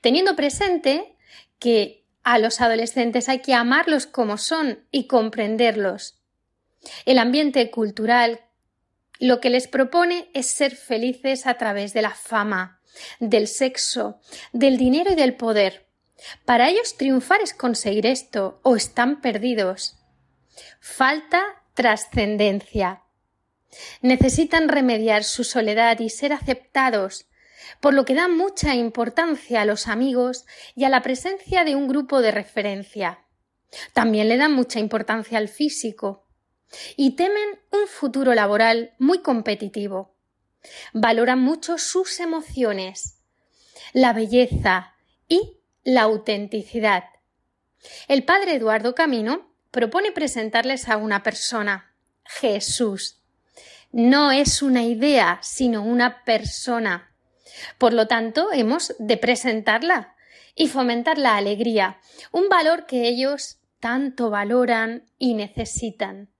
[0.00, 1.16] teniendo presente
[1.58, 6.20] que a los adolescentes hay que amarlos como son y comprenderlos.
[7.04, 8.40] El ambiente cultural
[9.20, 12.80] lo que les propone es ser felices a través de la fama,
[13.20, 14.20] del sexo,
[14.52, 15.86] del dinero y del poder.
[16.44, 19.96] Para ellos triunfar es conseguir esto o están perdidos.
[20.80, 23.02] Falta trascendencia.
[24.00, 27.26] Necesitan remediar su soledad y ser aceptados,
[27.80, 31.88] por lo que dan mucha importancia a los amigos y a la presencia de un
[31.88, 33.20] grupo de referencia.
[33.92, 36.26] También le dan mucha importancia al físico
[36.96, 40.14] y temen un futuro laboral muy competitivo.
[40.92, 43.20] Valoran mucho sus emociones,
[43.92, 44.94] la belleza
[45.28, 47.04] y la autenticidad.
[48.08, 53.20] El padre Eduardo Camino propone presentarles a una persona, Jesús.
[53.92, 57.13] No es una idea, sino una persona.
[57.78, 60.16] Por lo tanto, hemos de presentarla
[60.54, 66.30] y fomentar la alegría, un valor que ellos tanto valoran y necesitan.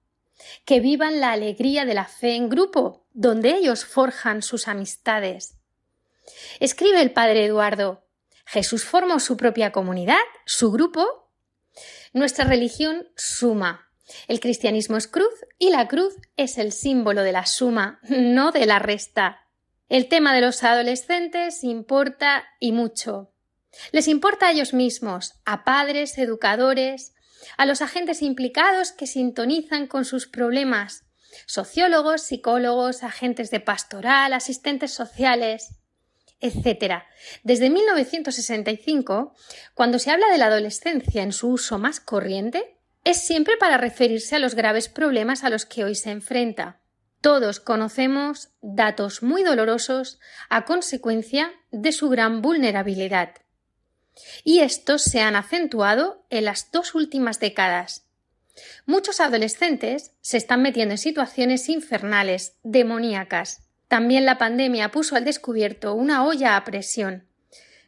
[0.64, 5.57] Que vivan la alegría de la fe en grupo, donde ellos forjan sus amistades.
[6.59, 8.05] Escribe el padre Eduardo,
[8.46, 11.31] Jesús formó su propia comunidad, su grupo.
[12.12, 13.90] Nuestra religión suma.
[14.29, 18.66] El cristianismo es cruz y la cruz es el símbolo de la suma, no de
[18.66, 19.43] la resta.
[19.88, 23.33] El tema de los adolescentes importa y mucho.
[23.92, 27.14] Les importa a ellos mismos, a padres, educadores,
[27.57, 31.05] a los agentes implicados que sintonizan con sus problemas,
[31.47, 35.81] sociólogos, psicólogos, agentes de pastoral, asistentes sociales
[36.44, 37.05] etc.
[37.42, 39.35] Desde 1965,
[39.75, 44.37] cuando se habla de la adolescencia en su uso más corriente, es siempre para referirse
[44.37, 46.81] a los graves problemas a los que hoy se enfrenta.
[47.25, 53.31] Todos conocemos datos muy dolorosos a consecuencia de su gran vulnerabilidad.
[54.45, 58.05] Y estos se han acentuado en las dos últimas décadas.
[58.85, 65.95] Muchos adolescentes se están metiendo en situaciones infernales, demoníacas, también la pandemia puso al descubierto
[65.95, 67.27] una olla a presión.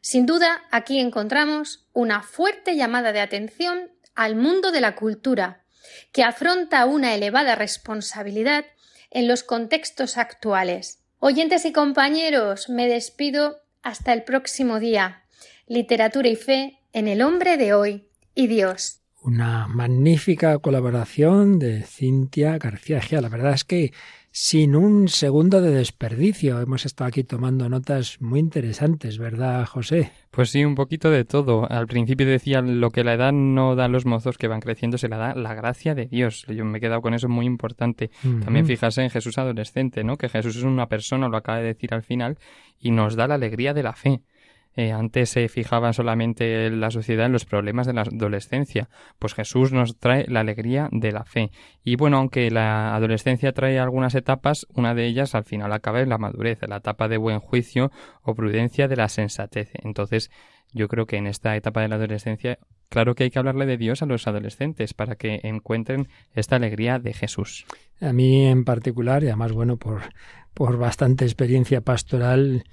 [0.01, 5.67] Sin duda, aquí encontramos una fuerte llamada de atención al mundo de la cultura,
[6.11, 8.65] que afronta una elevada responsabilidad
[9.17, 10.99] en los contextos actuales.
[11.21, 15.23] Oyentes y compañeros, me despido hasta el próximo día.
[15.67, 19.01] Literatura y fe en el hombre de hoy y Dios.
[19.23, 23.23] Una magnífica colaboración de Cintia García Gea.
[23.23, 23.95] La verdad es que
[24.39, 26.61] sin un segundo de desperdicio.
[26.61, 30.13] Hemos estado aquí tomando notas muy interesantes, ¿verdad, José?
[30.31, 31.67] Pues sí, un poquito de todo.
[31.71, 34.99] Al principio decía lo que la edad no da a los mozos que van creciendo,
[34.99, 36.45] se la da la gracia de Dios.
[36.49, 38.11] Yo me he quedado con eso muy importante.
[38.45, 40.19] También fíjase en Jesús adolescente, ¿no?
[40.19, 42.37] Que Jesús es una persona, lo acaba de decir al final,
[42.79, 44.21] y nos da la alegría de la fe.
[44.77, 48.89] Eh, antes se fijaban solamente en la sociedad en los problemas de la adolescencia.
[49.19, 51.51] Pues Jesús nos trae la alegría de la fe.
[51.83, 56.11] Y bueno, aunque la adolescencia trae algunas etapas, una de ellas al final acaba en
[56.11, 57.91] la madurez, la etapa de buen juicio
[58.23, 59.71] o prudencia de la sensatez.
[59.83, 60.31] Entonces,
[60.73, 62.59] yo creo que en esta etapa de la adolescencia,
[62.91, 66.99] claro que hay que hablarle de Dios a los adolescentes para que encuentren esta alegría
[66.99, 67.65] de Jesús.
[68.01, 70.03] A mí en particular, y además, bueno, por,
[70.53, 72.65] por bastante experiencia pastoral,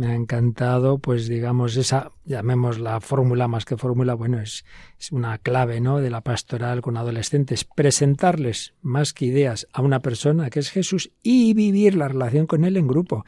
[0.00, 4.64] me ha encantado, pues digamos, esa, llamemos la fórmula más que fórmula, bueno, es,
[4.98, 10.00] es, una clave, ¿no?, de la pastoral con adolescentes, presentarles más que ideas a una
[10.00, 13.26] persona que es Jesús y vivir la relación con él en grupo.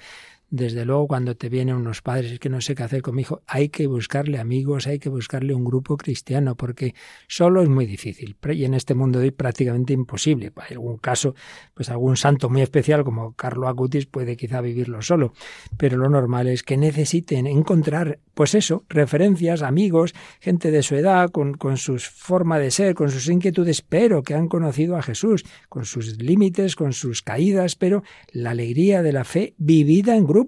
[0.52, 3.40] Desde luego, cuando te vienen unos padres que no sé qué hacer con mi hijo,
[3.46, 6.94] hay que buscarle amigos, hay que buscarle un grupo cristiano, porque
[7.26, 8.36] solo es muy difícil.
[8.50, 10.52] Y en este mundo de hoy prácticamente imposible.
[10.56, 11.34] Hay algún caso,
[11.72, 15.32] pues algún santo muy especial como Carlo Acutis puede quizá vivirlo solo.
[15.78, 21.30] Pero lo normal es que necesiten encontrar, pues eso, referencias, amigos, gente de su edad,
[21.30, 25.46] con, con su forma de ser, con sus inquietudes, pero que han conocido a Jesús,
[25.70, 30.41] con sus límites, con sus caídas, pero la alegría de la fe vivida en grupo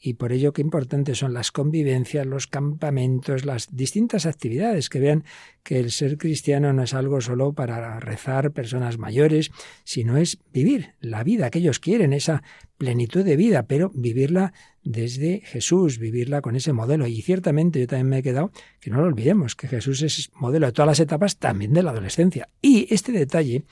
[0.00, 5.24] y por ello qué importantes son las convivencias, los campamentos, las distintas actividades, que vean
[5.62, 9.50] que el ser cristiano no es algo solo para rezar personas mayores,
[9.84, 12.42] sino es vivir la vida que ellos quieren, esa
[12.76, 17.06] plenitud de vida, pero vivirla desde Jesús, vivirla con ese modelo.
[17.06, 20.66] Y ciertamente yo también me he quedado, que no lo olvidemos, que Jesús es modelo
[20.66, 22.48] de todas las etapas, también de la adolescencia.
[22.60, 23.64] Y este detalle,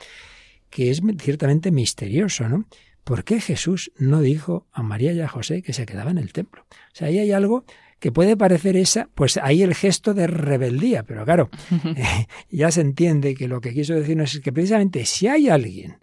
[0.70, 2.66] que es ciertamente misterioso, ¿no?
[3.04, 6.32] ¿Por qué Jesús no dijo a María y a José que se quedaba en el
[6.32, 6.62] templo?
[6.70, 7.64] O sea, ahí hay algo
[7.98, 11.50] que puede parecer esa, pues ahí el gesto de rebeldía, pero claro,
[11.96, 15.98] eh, ya se entiende que lo que quiso decirnos es que precisamente si hay alguien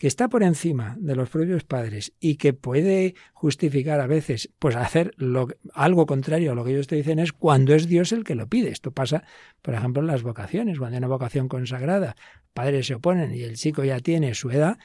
[0.00, 4.74] que está por encima de los propios padres y que puede justificar a veces, pues
[4.74, 8.24] hacer lo, algo contrario a lo que ellos te dicen es cuando es Dios el
[8.24, 8.70] que lo pide.
[8.70, 9.24] Esto pasa,
[9.60, 10.78] por ejemplo, en las vocaciones.
[10.78, 12.16] Cuando hay una vocación consagrada,
[12.54, 14.78] padres se oponen y el chico ya tiene su edad,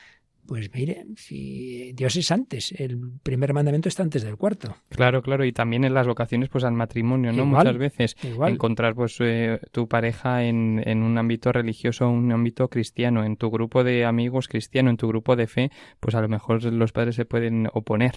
[0.47, 4.75] pues mire, si Dios es antes, el primer mandamiento está antes del cuarto.
[4.89, 7.45] Claro, claro, y también en las vocaciones pues al matrimonio, ¿no?
[7.45, 13.23] Muchas veces encontrar pues eh, tu pareja en, en, un ámbito religioso, un ámbito cristiano,
[13.23, 16.63] en tu grupo de amigos cristiano, en tu grupo de fe, pues a lo mejor
[16.63, 18.15] los padres se pueden oponer.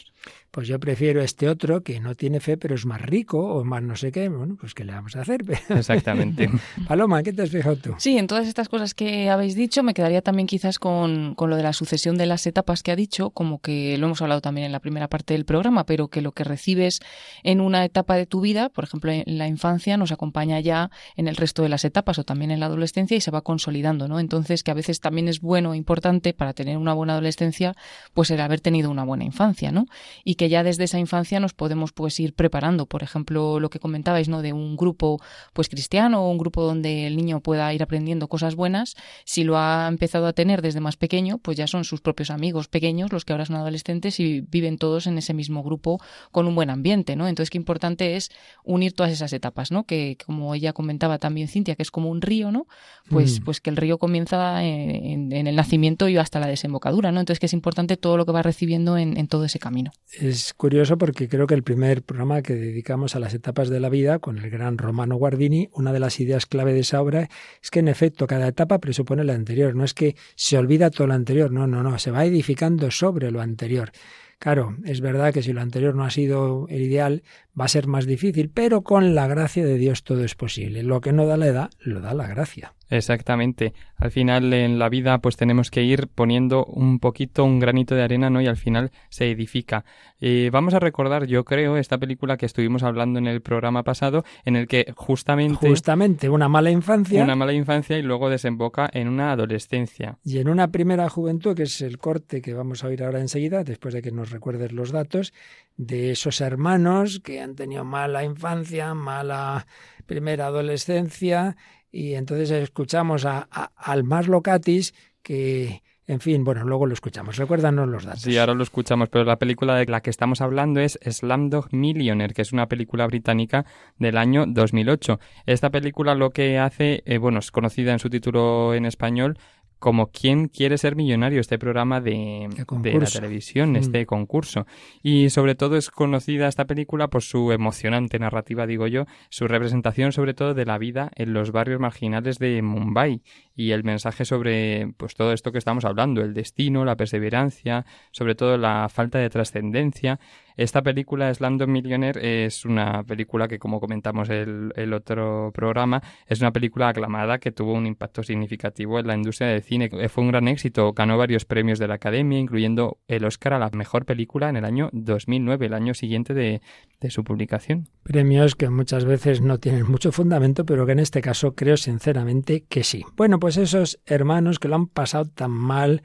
[0.51, 3.83] Pues yo prefiero este otro que no tiene fe pero es más rico o más
[3.83, 5.41] no sé qué, bueno, pues ¿qué le vamos a hacer?
[5.71, 6.51] Exactamente.
[6.87, 7.95] Paloma, ¿qué te has fijado tú?
[7.99, 11.57] Sí, en todas estas cosas que habéis dicho me quedaría también quizás con, con lo
[11.57, 14.67] de la sucesión de las etapas que ha dicho, como que lo hemos hablado también
[14.67, 17.01] en la primera parte del programa, pero que lo que recibes
[17.43, 21.29] en una etapa de tu vida, por ejemplo en la infancia, nos acompaña ya en
[21.29, 24.21] el resto de las etapas o también en la adolescencia y se va consolidando, ¿no?
[24.21, 27.75] Entonces que a veces también es bueno e importante para tener una buena adolescencia,
[28.13, 29.87] pues el haber tenido una buena infancia, ¿no?
[30.25, 33.79] Y que ya desde esa infancia nos podemos pues ir preparando, por ejemplo, lo que
[33.79, 34.43] comentabais, ¿no?
[34.43, 35.21] De un grupo
[35.53, 39.59] pues cristiano o un grupo donde el niño pueda ir aprendiendo cosas buenas, si lo
[39.59, 43.27] ha empezado a tener desde más pequeño, pues ya son sus propios amigos pequeños, los
[43.27, 46.01] que ahora son adolescentes y viven todos en ese mismo grupo
[46.33, 47.29] con un buen ambiente, ¿no?
[47.29, 48.31] Entonces, qué importante es
[48.65, 49.85] unir todas esas etapas, ¿no?
[49.85, 52.67] Que como ella comentaba también Cintia, que es como un río, ¿no?
[53.11, 53.45] Pues, mm.
[53.45, 57.21] pues que el río comienza en, el nacimiento y hasta la desembocadura, ¿no?
[57.21, 59.91] Entonces, que es importante todo lo que va recibiendo en, en todo ese camino.
[60.19, 63.91] Es curioso porque creo que el primer programa que dedicamos a las etapas de la
[63.91, 67.29] vida, con el gran Romano Guardini, una de las ideas clave de esa obra
[67.63, 71.07] es que en efecto cada etapa presupone la anterior, no es que se olvida todo
[71.07, 73.93] lo anterior, no, no, no, se va edificando sobre lo anterior.
[74.39, 77.25] Claro, es verdad que si lo anterior no ha sido el ideal,
[77.59, 80.85] va a ser más difícil, pero con la gracia de Dios todo es posible.
[80.85, 82.75] Lo que no da la edad, lo da la gracia.
[82.91, 83.75] Exactamente.
[83.97, 88.03] Al final en la vida pues tenemos que ir poniendo un poquito, un granito de
[88.03, 88.41] arena, ¿no?
[88.41, 89.85] Y al final se edifica.
[90.21, 94.25] Eh, vamos a recordar, yo creo, esta película que estuvimos hablando en el programa pasado,
[94.45, 95.69] en el que justamente...
[95.69, 97.23] Justamente una mala infancia.
[97.23, 100.19] Una mala infancia y luego desemboca en una adolescencia.
[100.25, 103.65] Y en una primera juventud, que es el corte que vamos a oír ahora enseguida,
[103.65, 105.33] después de que nos recuerdes los datos,
[105.77, 109.67] de esos hermanos que han tenido mala infancia, mala
[110.07, 111.57] primera adolescencia
[111.91, 113.41] y entonces escuchamos a,
[113.77, 117.37] al más locatis que, en fin, bueno, luego lo escuchamos.
[117.37, 118.23] Recuérdanos los datos.
[118.23, 122.33] Sí, ahora lo escuchamos, pero la película de la que estamos hablando es Slamdog Millionaire,
[122.33, 123.67] que es una película británica
[123.99, 125.21] del año 2008.
[125.45, 129.39] Esta película lo que hace, eh, bueno, es conocida en su título en español
[129.79, 131.41] como ¿Quién quiere ser millonario?
[131.41, 132.49] Este programa de,
[132.81, 133.77] de, la televisión, mm.
[133.77, 134.67] este concurso.
[135.03, 140.13] Y sobre todo es conocida esta película por su emocionante narrativa, digo yo, su representación
[140.13, 143.23] sobre todo de la vida en los barrios marginales de Mumbai
[143.55, 148.35] y el mensaje sobre pues todo esto que estamos hablando, el destino, la perseverancia, sobre
[148.35, 150.21] todo la falta de trascendencia
[150.59, 156.41] esta película, Slamdog Millionaire, es una película que, como comentamos el, el otro programa, es
[156.41, 159.89] una película aclamada que tuvo un impacto significativo en la industria del cine.
[160.09, 163.71] Fue un gran éxito, ganó varios premios de la Academia, incluyendo el Oscar a la
[163.71, 166.61] mejor película en el año 2009, el año siguiente de,
[167.01, 167.89] de su publicación.
[168.03, 172.65] Premios que muchas veces no tienen mucho fundamento, pero que en este caso creo sinceramente
[172.69, 173.05] que sí.
[173.17, 176.03] Bueno, pues esos hermanos que lo han pasado tan mal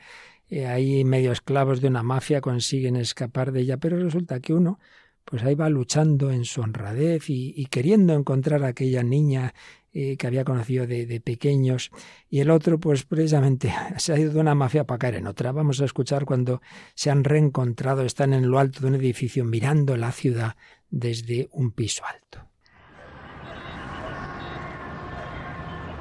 [0.53, 4.79] eh, ahí medio esclavos de una mafia consiguen escapar de ella, pero resulta que uno
[5.25, 9.55] pues ahí va luchando en su honradez y, queriendo encontrar a aquella niña
[9.93, 11.89] eh, que había conocido de, de, pequeños
[12.29, 15.51] y el otro pues precisamente se ha ido de una mafia para caer en otra.
[15.51, 16.61] Vamos a escuchar cuando
[16.93, 20.55] se han reencontrado, están en lo alto de un edificio mirando la ciudad
[20.91, 22.47] desde un piso alto.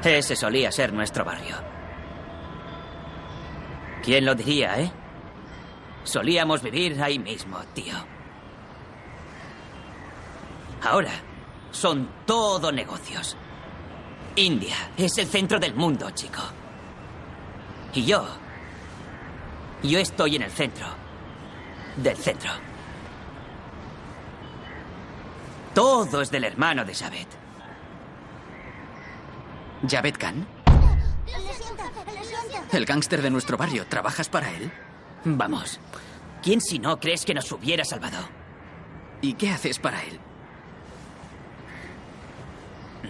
[0.04, 1.71] Ese solía ser nuestro barrio.
[4.02, 4.92] ¿Quién lo diría, eh?
[6.04, 7.94] Solíamos vivir ahí mismo, tío.
[10.82, 11.12] Ahora
[11.70, 13.36] son todo negocios.
[14.34, 16.42] India es el centro del mundo, chico.
[17.94, 18.26] Y yo...
[19.82, 20.86] Yo estoy en el centro.
[21.96, 22.50] Del centro.
[25.74, 27.26] Todo es del hermano de Javed.
[29.88, 30.61] ¿Javed Khan?
[32.72, 33.86] El gángster de nuestro barrio.
[33.86, 34.70] ¿Trabajas para él?
[35.24, 35.78] Vamos.
[36.42, 38.18] ¿Quién si no crees que nos hubiera salvado?
[39.20, 40.18] ¿Y qué haces para él?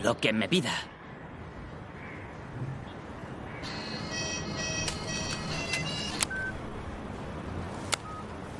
[0.02, 0.72] Lo que me pida.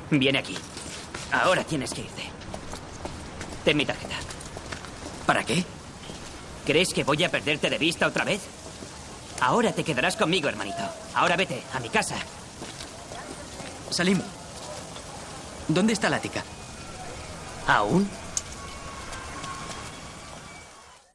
[0.09, 0.57] Viene aquí.
[1.31, 2.23] Ahora tienes que irte.
[3.65, 4.15] Ten mi tarjeta.
[5.25, 5.63] ¿Para qué?
[6.65, 8.41] ¿Crees que voy a perderte de vista otra vez?
[9.43, 10.83] Ahora te quedarás conmigo, hermanito.
[11.13, 12.15] Ahora vete, a mi casa.
[13.89, 14.21] Salim,
[15.67, 16.45] ¿dónde está la tica?
[17.67, 18.07] ¿Aún?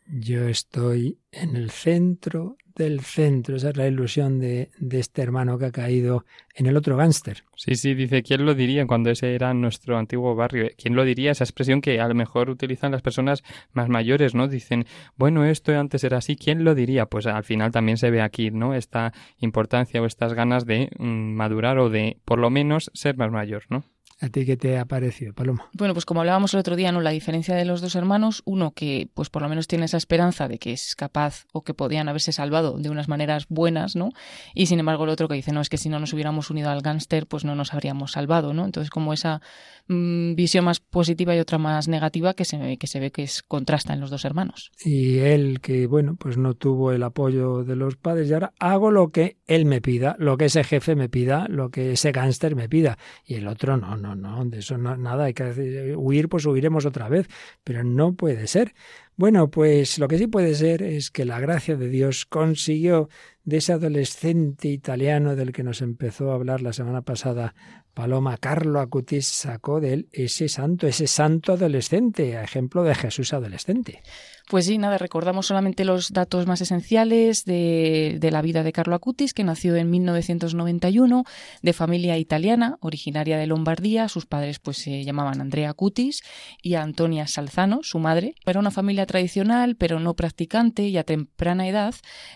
[0.06, 3.56] Yo estoy en el centro del centro.
[3.56, 6.24] Esa es la ilusión de, de este hermano que ha caído
[6.54, 7.44] en el otro gánster.
[7.54, 10.70] Sí, sí, dice, ¿quién lo diría cuando ese era nuestro antiguo barrio?
[10.76, 11.32] ¿Quién lo diría?
[11.32, 14.48] Esa expresión que a lo mejor utilizan las personas más mayores, ¿no?
[14.48, 17.06] Dicen, bueno, esto antes era así, ¿quién lo diría?
[17.06, 18.74] Pues al final también se ve aquí, ¿no?
[18.74, 23.30] Esta importancia o estas ganas de mm, madurar o de, por lo menos, ser más
[23.30, 23.84] mayor, ¿no?
[24.20, 25.68] ¿A ti qué te ha parecido, Paloma?
[25.74, 27.00] Bueno, pues como hablábamos el otro día, ¿no?
[27.00, 30.48] La diferencia de los dos hermanos, uno que pues por lo menos tiene esa esperanza
[30.48, 34.10] de que es capaz o que podían haberse salvado de unas maneras buenas, ¿no?
[34.54, 36.70] Y sin embargo el otro que dice, no, es que si no nos hubiéramos unido
[36.70, 38.64] al gánster, pues no nos habríamos salvado, ¿no?
[38.64, 39.40] Entonces como esa
[39.86, 43.44] mmm, visión más positiva y otra más negativa que se, que se ve que es
[43.44, 44.72] contrasta en los dos hermanos.
[44.84, 48.90] Y él que, bueno, pues no tuvo el apoyo de los padres y ahora hago
[48.90, 52.56] lo que él me pida, lo que ese jefe me pida, lo que ese gánster
[52.56, 52.98] me pida.
[53.24, 56.46] Y el otro no, no, no, de eso no, nada, hay que decir, huir, pues
[56.46, 57.28] huiremos otra vez,
[57.64, 58.74] pero no puede ser.
[59.16, 63.08] Bueno, pues lo que sí puede ser es que la gracia de Dios consiguió
[63.44, 67.54] de ese adolescente italiano del que nos empezó a hablar la semana pasada
[67.98, 73.32] Paloma, Carlo Acutis sacó de él ese santo, ese santo adolescente, a ejemplo de Jesús
[73.32, 74.02] adolescente.
[74.48, 79.34] Pues sí, nada, recordamos solamente los datos más esenciales de, la vida de Carlo Acutis,
[79.34, 81.24] que nació en 1991,
[81.60, 84.08] de familia italiana, originaria de Lombardía.
[84.08, 86.22] Sus padres pues se llamaban Andrea Acutis
[86.62, 88.36] y Antonia Salzano, su madre.
[88.46, 91.94] Era una familia tradicional, pero no practicante, y a temprana edad,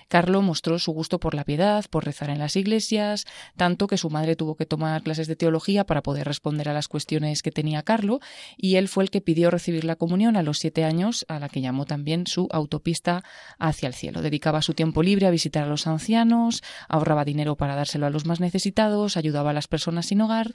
[0.08, 3.24] Carlo mostró su gusto por la piedad, por rezar en las iglesias,
[3.56, 6.88] tanto que su madre tuvo que tomar clases de teología para poder responder a las
[6.88, 8.20] cuestiones que tenía Carlo,
[8.58, 11.48] y él fue el que pidió recibir la comunión a los siete años, a la
[11.48, 13.22] que llamó también también su autopista
[13.60, 14.22] hacia el cielo.
[14.22, 18.26] Dedicaba su tiempo libre a visitar a los ancianos, ahorraba dinero para dárselo a los
[18.26, 20.50] más necesitados, ayudaba a las personas sin hogar,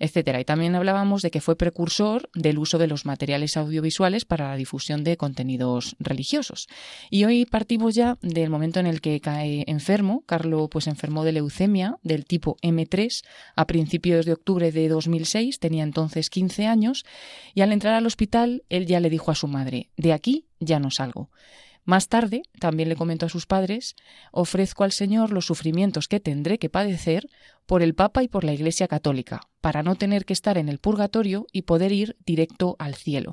[0.00, 0.40] etcétera.
[0.40, 4.56] Y también hablábamos de que fue precursor del uso de los materiales audiovisuales para la
[4.56, 6.66] difusión de contenidos religiosos.
[7.10, 10.24] Y hoy partimos ya del momento en el que cae enfermo.
[10.26, 13.22] Carlo pues enfermó de leucemia del tipo M3
[13.54, 17.04] a principios de octubre de 2006, tenía entonces 15 años,
[17.54, 20.80] y al entrar al hospital él ya le dijo a su madre, de aquí ya
[20.80, 21.30] no salgo.
[21.90, 23.96] Más tarde, también le comentó a sus padres,
[24.30, 27.28] ofrezco al Señor los sufrimientos que tendré que padecer
[27.66, 30.78] por el Papa y por la Iglesia Católica, para no tener que estar en el
[30.78, 33.32] purgatorio y poder ir directo al cielo.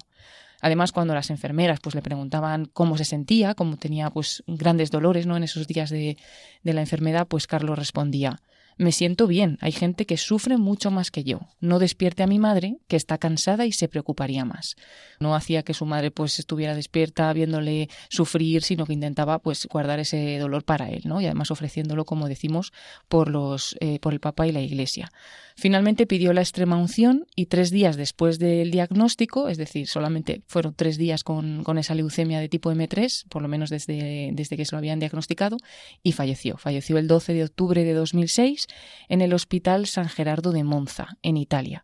[0.59, 5.27] Además, cuando las enfermeras pues le preguntaban cómo se sentía, cómo tenía pues grandes dolores,
[5.27, 5.37] ¿no?
[5.37, 6.17] en esos días de,
[6.63, 8.41] de la enfermedad, pues Carlos respondía
[8.77, 11.41] me siento bien, hay gente que sufre mucho más que yo.
[11.59, 14.75] No despierte a mi madre, que está cansada y se preocuparía más.
[15.19, 19.99] No hacía que su madre pues estuviera despierta viéndole sufrir, sino que intentaba pues guardar
[19.99, 21.21] ese dolor para él, ¿no?
[21.21, 22.71] Y además ofreciéndolo, como decimos,
[23.07, 25.11] por los eh, por el Papa y la Iglesia.
[25.55, 30.75] Finalmente pidió la extrema unción y tres días después del diagnóstico, es decir, solamente fueron
[30.75, 34.65] tres días con, con esa leucemia de tipo M3, por lo menos desde, desde que
[34.65, 35.57] se lo habían diagnosticado,
[36.03, 36.57] y falleció.
[36.57, 38.66] Falleció el 12 de octubre de 2006
[39.09, 41.83] en el Hospital San Gerardo de Monza, en Italia.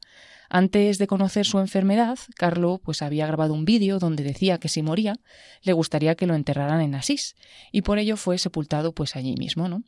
[0.49, 4.83] Antes de conocer su enfermedad, Carlo pues había grabado un vídeo donde decía que si
[4.83, 5.15] moría,
[5.63, 7.35] le gustaría que lo enterraran en Asís,
[7.71, 9.83] y por ello fue sepultado pues allí mismo, ¿no?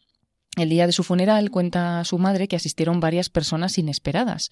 [0.57, 4.51] El día de su funeral cuenta su madre que asistieron varias personas inesperadas,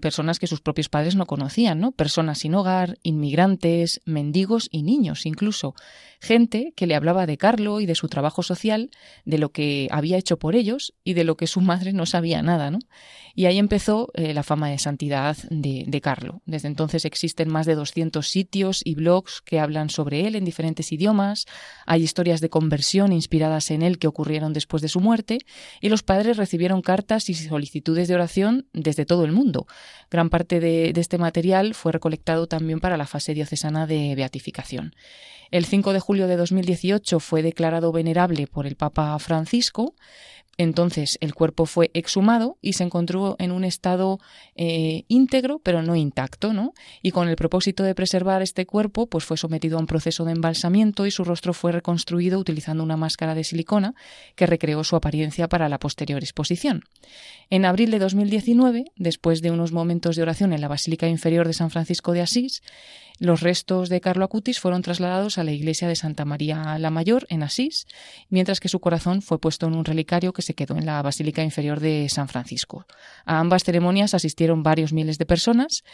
[0.00, 1.92] personas que sus propios padres no conocían, ¿no?
[1.92, 5.74] Personas sin hogar, inmigrantes, mendigos y niños incluso.
[6.20, 8.90] Gente que le hablaba de Carlo y de su trabajo social,
[9.24, 12.42] de lo que había hecho por ellos y de lo que su madre no sabía
[12.42, 12.78] nada, ¿no?
[13.34, 16.40] Y ahí empezó eh, la fama de santidad de, de Carlo.
[16.46, 20.92] Desde entonces existen más de 200 sitios y blogs que hablan sobre él en diferentes
[20.92, 21.46] idiomas.
[21.84, 25.38] Hay historias de conversión inspiradas en él que ocurrieron después de su muerte
[25.80, 29.53] y los padres recibieron cartas y solicitudes de oración desde todo el mundo.
[30.10, 34.94] Gran parte de, de este material fue recolectado también para la fase diocesana de beatificación.
[35.50, 39.94] El 5 de julio de 2018 fue declarado venerable por el Papa Francisco
[40.56, 44.18] entonces el cuerpo fue exhumado y se encontró en un estado
[44.54, 46.72] eh, íntegro, pero no intacto, ¿no?
[47.02, 50.32] Y con el propósito de preservar este cuerpo, pues fue sometido a un proceso de
[50.32, 53.94] embalsamiento y su rostro fue reconstruido utilizando una máscara de silicona
[54.36, 56.82] que recreó su apariencia para la posterior exposición.
[57.50, 61.52] En abril de 2019, después de unos momentos de oración en la Basílica Inferior de
[61.52, 62.62] San Francisco de Asís,
[63.18, 67.26] los restos de Carlo Acutis fueron trasladados a la iglesia de Santa María la Mayor
[67.28, 67.86] en Asís,
[68.28, 71.42] mientras que su corazón fue puesto en un relicario que se quedó en la Basílica
[71.42, 72.86] Inferior de San Francisco.
[73.24, 75.84] A ambas ceremonias asistieron varios miles de personas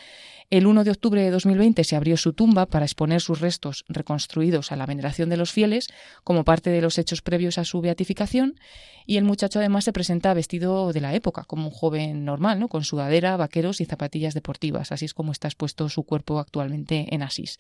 [0.51, 4.73] El 1 de octubre de 2020 se abrió su tumba para exponer sus restos reconstruidos
[4.73, 5.87] a la veneración de los fieles
[6.25, 8.59] como parte de los hechos previos a su beatificación
[9.07, 12.67] y el muchacho además se presenta vestido de la época, como un joven normal, ¿no?
[12.67, 14.91] con sudadera, vaqueros y zapatillas deportivas.
[14.91, 17.59] Así es como está expuesto su cuerpo actualmente en Asís.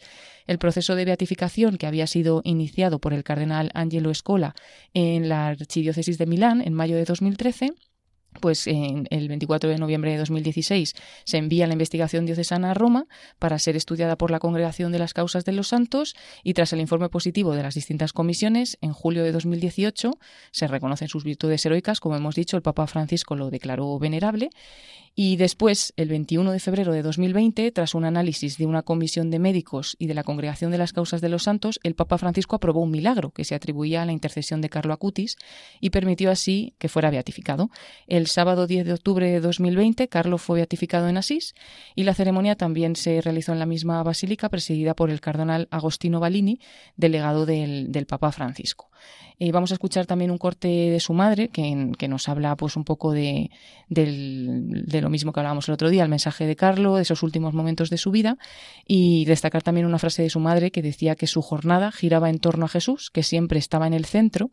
[0.49, 4.57] El proceso de beatificación que había sido iniciado por el cardenal Angelo Escola
[4.95, 7.72] en la archidiócesis de Milán en mayo de 2013
[8.41, 13.07] pues en el 24 de noviembre de 2016 se envía la investigación diocesana a Roma
[13.39, 16.14] para ser estudiada por la Congregación de las Causas de los Santos
[16.45, 20.12] y tras el informe positivo de las distintas comisiones, en julio de 2018
[20.53, 24.51] se reconocen sus virtudes heroicas, como hemos dicho, el Papa Francisco lo declaró venerable
[25.14, 29.39] y después, el 21 de febrero de 2020, tras un análisis de una comisión de
[29.39, 32.81] médicos y de la Congregación de las Causas de los Santos, el Papa Francisco aprobó
[32.81, 35.37] un milagro que se atribuía a la intercesión de Carlo Acutis
[35.81, 37.70] y permitió así que fuera beatificado.
[38.27, 41.55] Sábado 10 de octubre de 2020, Carlo fue beatificado en Asís
[41.95, 46.21] y la ceremonia también se realizó en la misma basílica presidida por el cardenal Agostino
[46.21, 46.61] Balini,
[46.97, 48.89] delegado del, del Papa Francisco.
[49.38, 52.84] Eh, vamos a escuchar también un corte de su madre que, nos habla pues un
[52.84, 53.51] poco de,
[53.88, 57.88] lo mismo que hablábamos el otro día, el mensaje de Carlo, de esos últimos momentos
[57.88, 58.36] de su vida
[58.86, 62.38] y destacar también una frase de su madre que decía que su jornada giraba en
[62.38, 64.51] torno a Jesús, que siempre estaba en el centro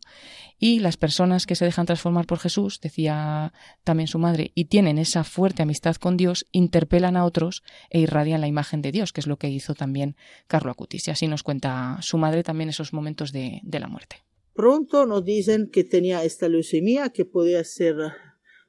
[0.58, 3.52] y las personas que se dejan transformar por Jesús, decía
[3.84, 8.40] también su madre, y tienen esa fuerte amistad con Dios, interpelan a otros e irradian
[8.40, 11.06] la imagen de Dios, que es lo que hizo también Carlo Acutis.
[11.08, 14.28] Y así nos cuenta su madre también esos momentos de la muerte.
[14.58, 17.94] Pronto nos dicen que tenía esta leucemia, que podía ser,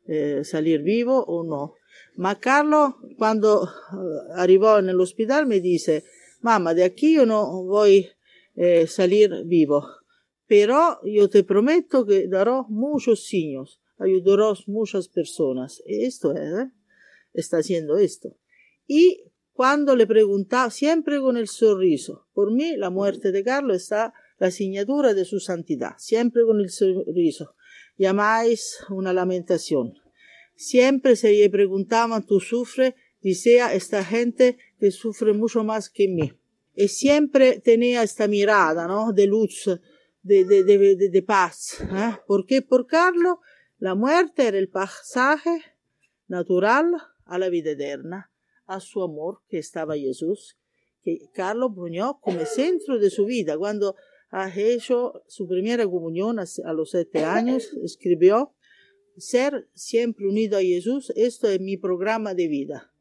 [0.05, 1.73] eh, salir vivo o no.
[2.15, 6.03] Ma Carlo, cuando eh, arrivò en el hospital, me dice,
[6.41, 8.07] mamá, de aquí yo no voy
[8.55, 9.83] eh, salir vivo,
[10.45, 15.81] pero yo te prometo que daré muchos signos, ayudaré muchas personas.
[15.87, 16.71] Esto es, ¿eh?
[17.33, 18.37] está haciendo esto.
[18.85, 19.23] Y
[19.53, 24.51] cuando le preguntaba, siempre con el sorriso, por mí la muerte de Carlo está la
[24.51, 27.55] signatura de su santidad, siempre con el sorriso,
[27.97, 29.93] llamáis una lamentación.
[30.55, 32.93] Siempre se le preguntaban, ¿tú sufres?
[33.21, 36.33] Decía, esta gente que sufre mucho más que mí.
[36.73, 39.11] Y siempre tenía esta mirada, ¿no?
[39.11, 39.69] De luz,
[40.23, 41.77] de, de, de, de paz.
[41.81, 42.15] ¿eh?
[42.25, 43.37] Porque por Carlos
[43.77, 45.61] la muerte era el pasaje
[46.27, 48.31] natural a la vida eterna,
[48.65, 50.57] a su amor que estaba Jesús,
[51.01, 53.57] que Carlos puñó como centro de su vida.
[53.57, 53.95] Cuando
[54.31, 58.53] ha hecho su primera comunión a los siete años, escribió,
[59.17, 62.93] ser siempre unido a Jesús, esto es mi programa de vida.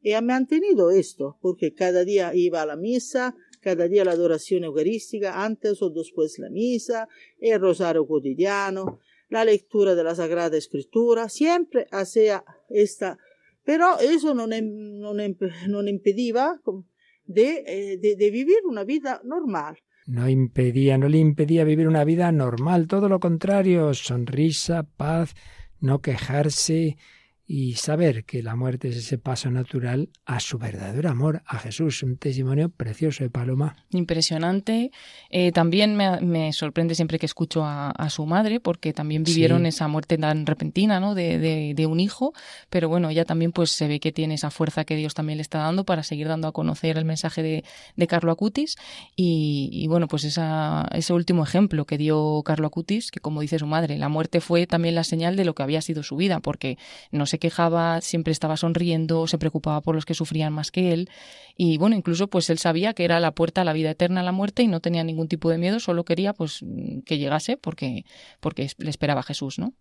[0.00, 4.64] Y ha mantenido esto, porque cada día iba a la misa, cada día la adoración
[4.64, 7.08] eucarística, antes o después la misa,
[7.40, 13.18] el rosario cotidiano, la lectura de la Sagrada Escritura, siempre hacía esta,
[13.64, 16.60] pero eso no, no, no impedía
[17.24, 19.78] de, eh, de, de vivir una vida normal.
[20.06, 25.34] No impedía, no le impedía vivir una vida normal, todo lo contrario, sonrisa, paz,
[25.80, 26.98] no quejarse,
[27.46, 32.02] y saber que la muerte es ese paso natural a su verdadero amor, a Jesús.
[32.02, 33.76] Un testimonio precioso de Paloma.
[33.90, 34.90] Impresionante.
[35.28, 40.18] Eh, también me, sorprende siempre que escucho a, su madre, porque también vivieron esa muerte
[40.18, 41.14] tan repentina ¿no?
[41.14, 42.32] De, de, un hijo,
[42.70, 45.42] pero bueno, ella también pues se ve que tiene esa fuerza que Dios también le
[45.42, 47.64] está dando para seguir dando a conocer el mensaje de,
[47.96, 48.76] de Carlo Acutis.
[49.16, 53.58] Y, y bueno, pues esa, ese último ejemplo que dio Carlo Acutis, que como dice
[53.58, 56.40] su madre, la muerte fue también la señal de lo que había sido su vida,
[56.40, 56.78] porque
[57.10, 61.08] no se quejaba, siempre estaba sonriendo, se preocupaba por los que sufrían más que él
[61.56, 64.24] y bueno, incluso pues él sabía que era la puerta a la vida eterna, a
[64.24, 66.64] la muerte y no tenía ningún tipo de miedo, solo quería pues
[67.06, 68.04] que llegase porque
[68.40, 69.72] porque le esperaba Jesús, ¿no?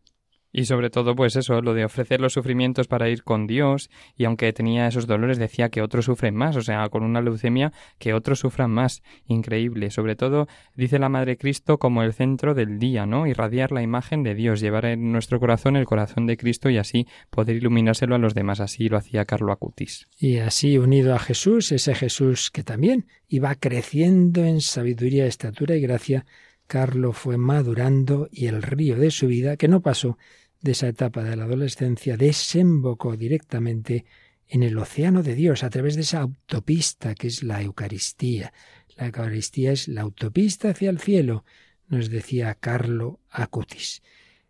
[0.55, 4.25] Y sobre todo, pues eso, lo de ofrecer los sufrimientos para ir con Dios, y
[4.25, 8.13] aunque tenía esos dolores, decía que otros sufren más, o sea, con una leucemia, que
[8.13, 9.01] otros sufran más.
[9.25, 9.89] Increíble.
[9.89, 13.25] Sobre todo, dice la Madre Cristo como el centro del día, ¿no?
[13.25, 17.07] Irradiar la imagen de Dios, llevar en nuestro corazón el corazón de Cristo y así
[17.31, 18.59] poder iluminárselo a los demás.
[18.59, 20.07] Así lo hacía Carlo Acutis.
[20.19, 25.81] Y así, unido a Jesús, ese Jesús que también iba creciendo en sabiduría, estatura y
[25.81, 26.27] gracia,
[26.67, 30.17] Carlo fue madurando y el río de su vida, que no pasó
[30.63, 34.05] de esa etapa de la adolescencia desembocó directamente
[34.47, 38.53] en el océano de Dios a través de esa autopista que es la Eucaristía.
[38.95, 41.43] La Eucaristía es la autopista hacia el cielo,
[41.89, 44.01] nos decía Carlo Acutis.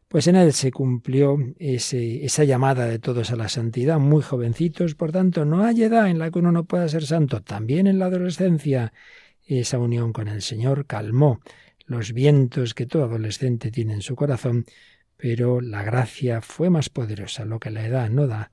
[0.08, 4.94] Pues en él se cumplió ese, esa llamada de todos a la santidad, muy jovencitos,
[4.94, 7.42] por tanto no hay edad en la que uno no pueda ser santo.
[7.42, 8.94] También en la adolescencia
[9.48, 11.42] esa unión con el Señor calmó
[11.86, 14.66] los vientos que todo adolescente tiene en su corazón
[15.24, 18.52] pero la gracia fue más poderosa, lo que la edad no da,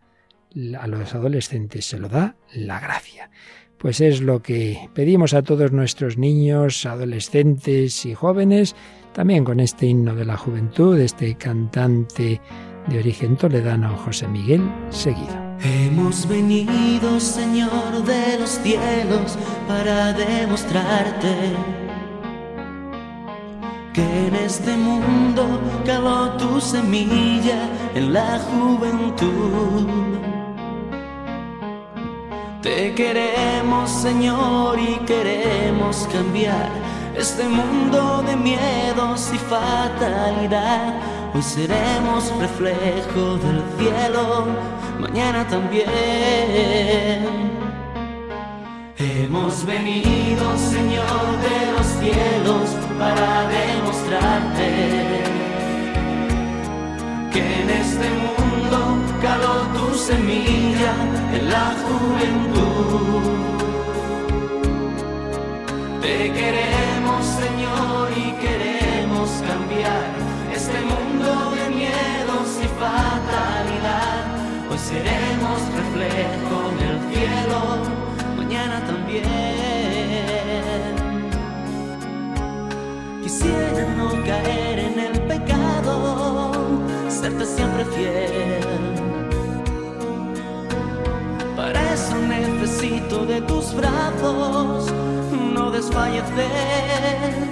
[0.79, 3.29] a los adolescentes, se lo da la gracia.
[3.77, 8.77] Pues es lo que pedimos a todos nuestros niños, adolescentes y jóvenes,
[9.13, 12.41] también con este himno de la juventud, este cantante
[12.87, 15.57] de origen toledano, José Miguel Seguido.
[15.65, 21.90] Hemos venido, Señor de los cielos, para demostrarte
[23.93, 29.87] que en este mundo caló tu semilla en la juventud.
[32.63, 36.69] Te queremos, Señor, y queremos cambiar
[37.17, 40.95] este mundo de miedos y fatalidad.
[41.35, 44.47] Hoy seremos reflejo del cielo,
[45.01, 45.91] mañana también.
[49.03, 55.23] Hemos venido, Señor de los cielos, para demostrarte
[57.33, 60.93] que en este mundo caló tu semilla
[61.33, 63.23] en la juventud.
[66.03, 70.11] Te queremos, Señor, y queremos cambiar
[70.53, 74.27] este mundo de miedos y fatalidad.
[74.71, 78.10] Hoy seremos reflejo del cielo,
[78.69, 79.25] también.
[83.23, 85.95] Quisiera no caer en el pecado,
[87.09, 88.61] serte siempre fiel.
[91.57, 94.93] Para eso necesito de tus brazos,
[95.55, 97.51] no desfallecer.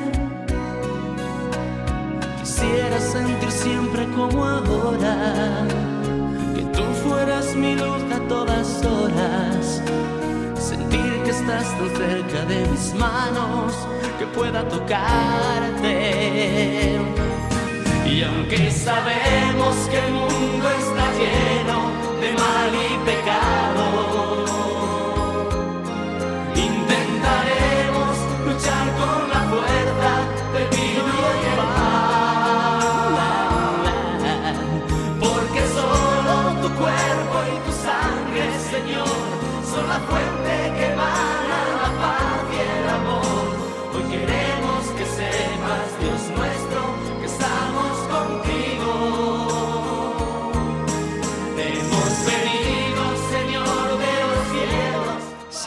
[2.41, 5.67] Quisiera sentir siempre como ahora,
[6.55, 9.58] que tú fueras mi luz a todas horas.
[11.49, 13.73] Estás tan cerca de mis manos,
[14.19, 15.95] que pueda tocarte.
[18.05, 21.91] Y aunque sabemos que el mundo está lleno
[22.21, 24.28] de mal y pecado,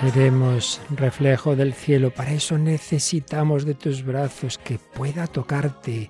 [0.01, 6.09] Seremos reflejo del cielo, para eso necesitamos de tus brazos, que pueda tocarte.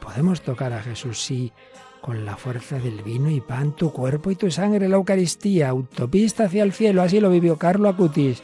[0.00, 1.52] Podemos tocar a Jesús, sí,
[2.00, 6.44] con la fuerza del vino y pan, tu cuerpo y tu sangre, la Eucaristía, autopista
[6.44, 8.40] hacia el cielo, así lo vivió Carlo Acutis.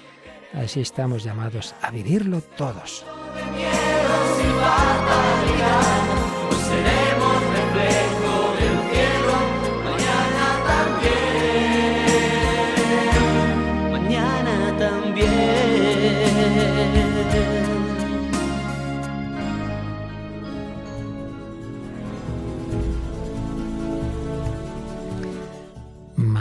[0.52, 3.04] Así estamos llamados a vivirlo todos.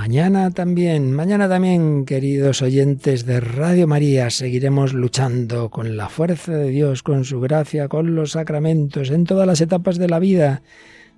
[0.09, 6.71] Mañana también, mañana también, queridos oyentes de Radio María, seguiremos luchando con la fuerza de
[6.71, 10.63] Dios, con su gracia, con los sacramentos, en todas las etapas de la vida,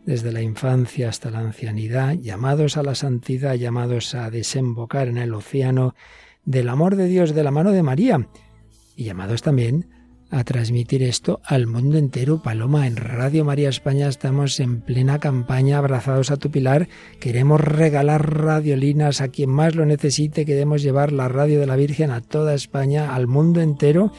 [0.06, 5.34] desde la infancia hasta la ancianidad, llamados a la santidad, llamados a desembocar en el
[5.34, 5.96] océano
[6.44, 8.28] del amor de Dios de la mano de María,
[8.98, 9.88] y llamados también
[10.32, 12.42] a transmitir esto al mundo entero.
[12.42, 16.88] Paloma, en Radio María España estamos en plena campaña, abrazados a tu pilar.
[17.20, 20.46] Queremos regalar radiolinas a quien más lo necesite.
[20.46, 24.12] Queremos llevar la radio de la Virgen a toda España, al mundo entero.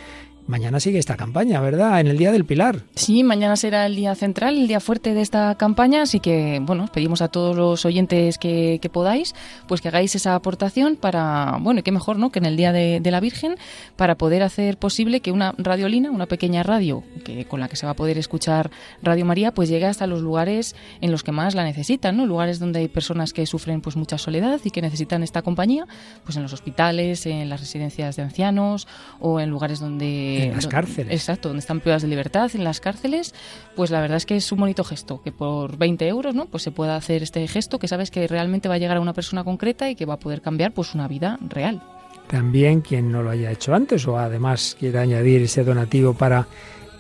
[0.53, 1.99] Mañana sigue esta campaña, ¿verdad?
[1.99, 2.83] En el Día del Pilar.
[2.95, 6.85] Sí, mañana será el día central, el día fuerte de esta campaña, así que, bueno,
[6.85, 9.35] os pedimos a todos los oyentes que, que podáis,
[9.67, 12.71] pues que hagáis esa aportación para, bueno, y qué mejor, ¿no?, que en el Día
[12.71, 13.55] de, de la Virgen,
[13.97, 17.87] para poder hacer posible que una radiolina, una pequeña radio, que con la que se
[17.87, 18.71] va a poder escuchar
[19.03, 22.27] Radio María, pues llegue hasta los lugares en los que más la necesitan, ¿no?
[22.27, 25.87] Lugares donde hay personas que sufren, pues, mucha soledad y que necesitan esta compañía,
[26.25, 28.87] pues en los hospitales, en las residencias de ancianos
[29.19, 31.13] o en lugares donde En las cárceles.
[31.13, 33.35] Exacto, donde están privadas de libertad, en las cárceles,
[33.77, 36.47] pues la verdad es que es un bonito gesto, que por 20 euros, ¿no?
[36.47, 39.13] Pues se pueda hacer este gesto que sabes que realmente va a llegar a una
[39.13, 41.83] persona concreta y que va a poder cambiar, pues, una vida real.
[42.29, 46.47] También quien no lo haya hecho antes o además quiera añadir ese donativo para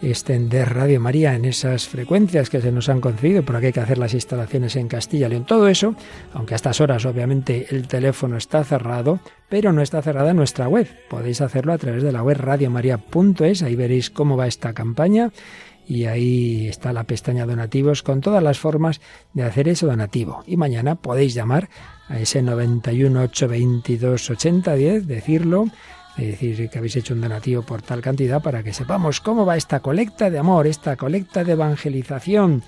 [0.03, 3.99] extender Radio María en esas frecuencias que se nos han concedido, porque hay que hacer
[3.99, 5.47] las instalaciones en Castilla y León.
[5.47, 5.95] Todo eso,
[6.35, 10.89] aunque a estas horas obviamente el teléfono está cerrado, pero no está cerrada nuestra web.
[11.09, 15.31] Podéis hacerlo a través de la web radiomaria.es, ahí veréis cómo va esta campaña
[15.87, 19.01] y ahí está la pestaña donativos con todas las formas
[19.35, 20.43] de hacer ese donativo.
[20.47, 21.69] Y mañana podéis llamar
[22.09, 25.67] a ese 91 822 8010, decirlo,
[26.17, 29.81] decir que habéis hecho un donativo por tal cantidad para que sepamos cómo va esta
[29.81, 32.63] colecta de amor, esta colecta de evangelización,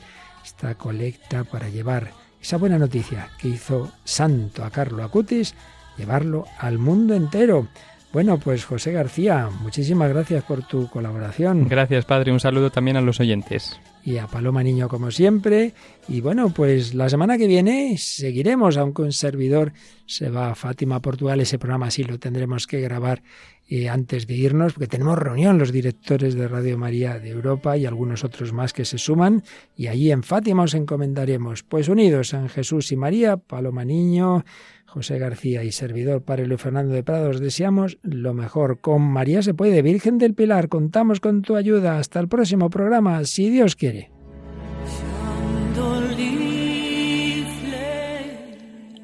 [0.44, 5.54] esta colecta para llevar esa buena noticia que hizo santo a Carlo Acutis,
[5.96, 7.68] llevarlo al mundo entero.
[8.12, 11.68] Bueno, pues José García, muchísimas gracias por tu colaboración.
[11.68, 12.32] Gracias, padre.
[12.32, 13.80] Un saludo también a los oyentes.
[14.04, 15.72] Y a Paloma Niño, como siempre.
[16.08, 19.72] Y bueno, pues la semana que viene seguiremos, aunque un servidor
[20.06, 21.40] se va a Fátima, Portugal.
[21.40, 23.22] Ese programa sí lo tendremos que grabar
[23.68, 27.86] eh, antes de irnos, porque tenemos reunión los directores de Radio María de Europa y
[27.86, 29.42] algunos otros más que se suman.
[29.76, 34.44] Y allí en Fátima os encomendaremos, pues unidos en Jesús y María, Paloma Niño,
[34.86, 38.80] José García y servidor Padre Luis Fernando de Prado, os deseamos lo mejor.
[38.80, 41.98] Con María se puede, Virgen del Pilar, contamos con tu ayuda.
[41.98, 44.10] Hasta el próximo programa, si Dios quiere.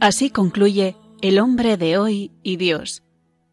[0.01, 3.03] Así concluye El hombre de hoy y Dios,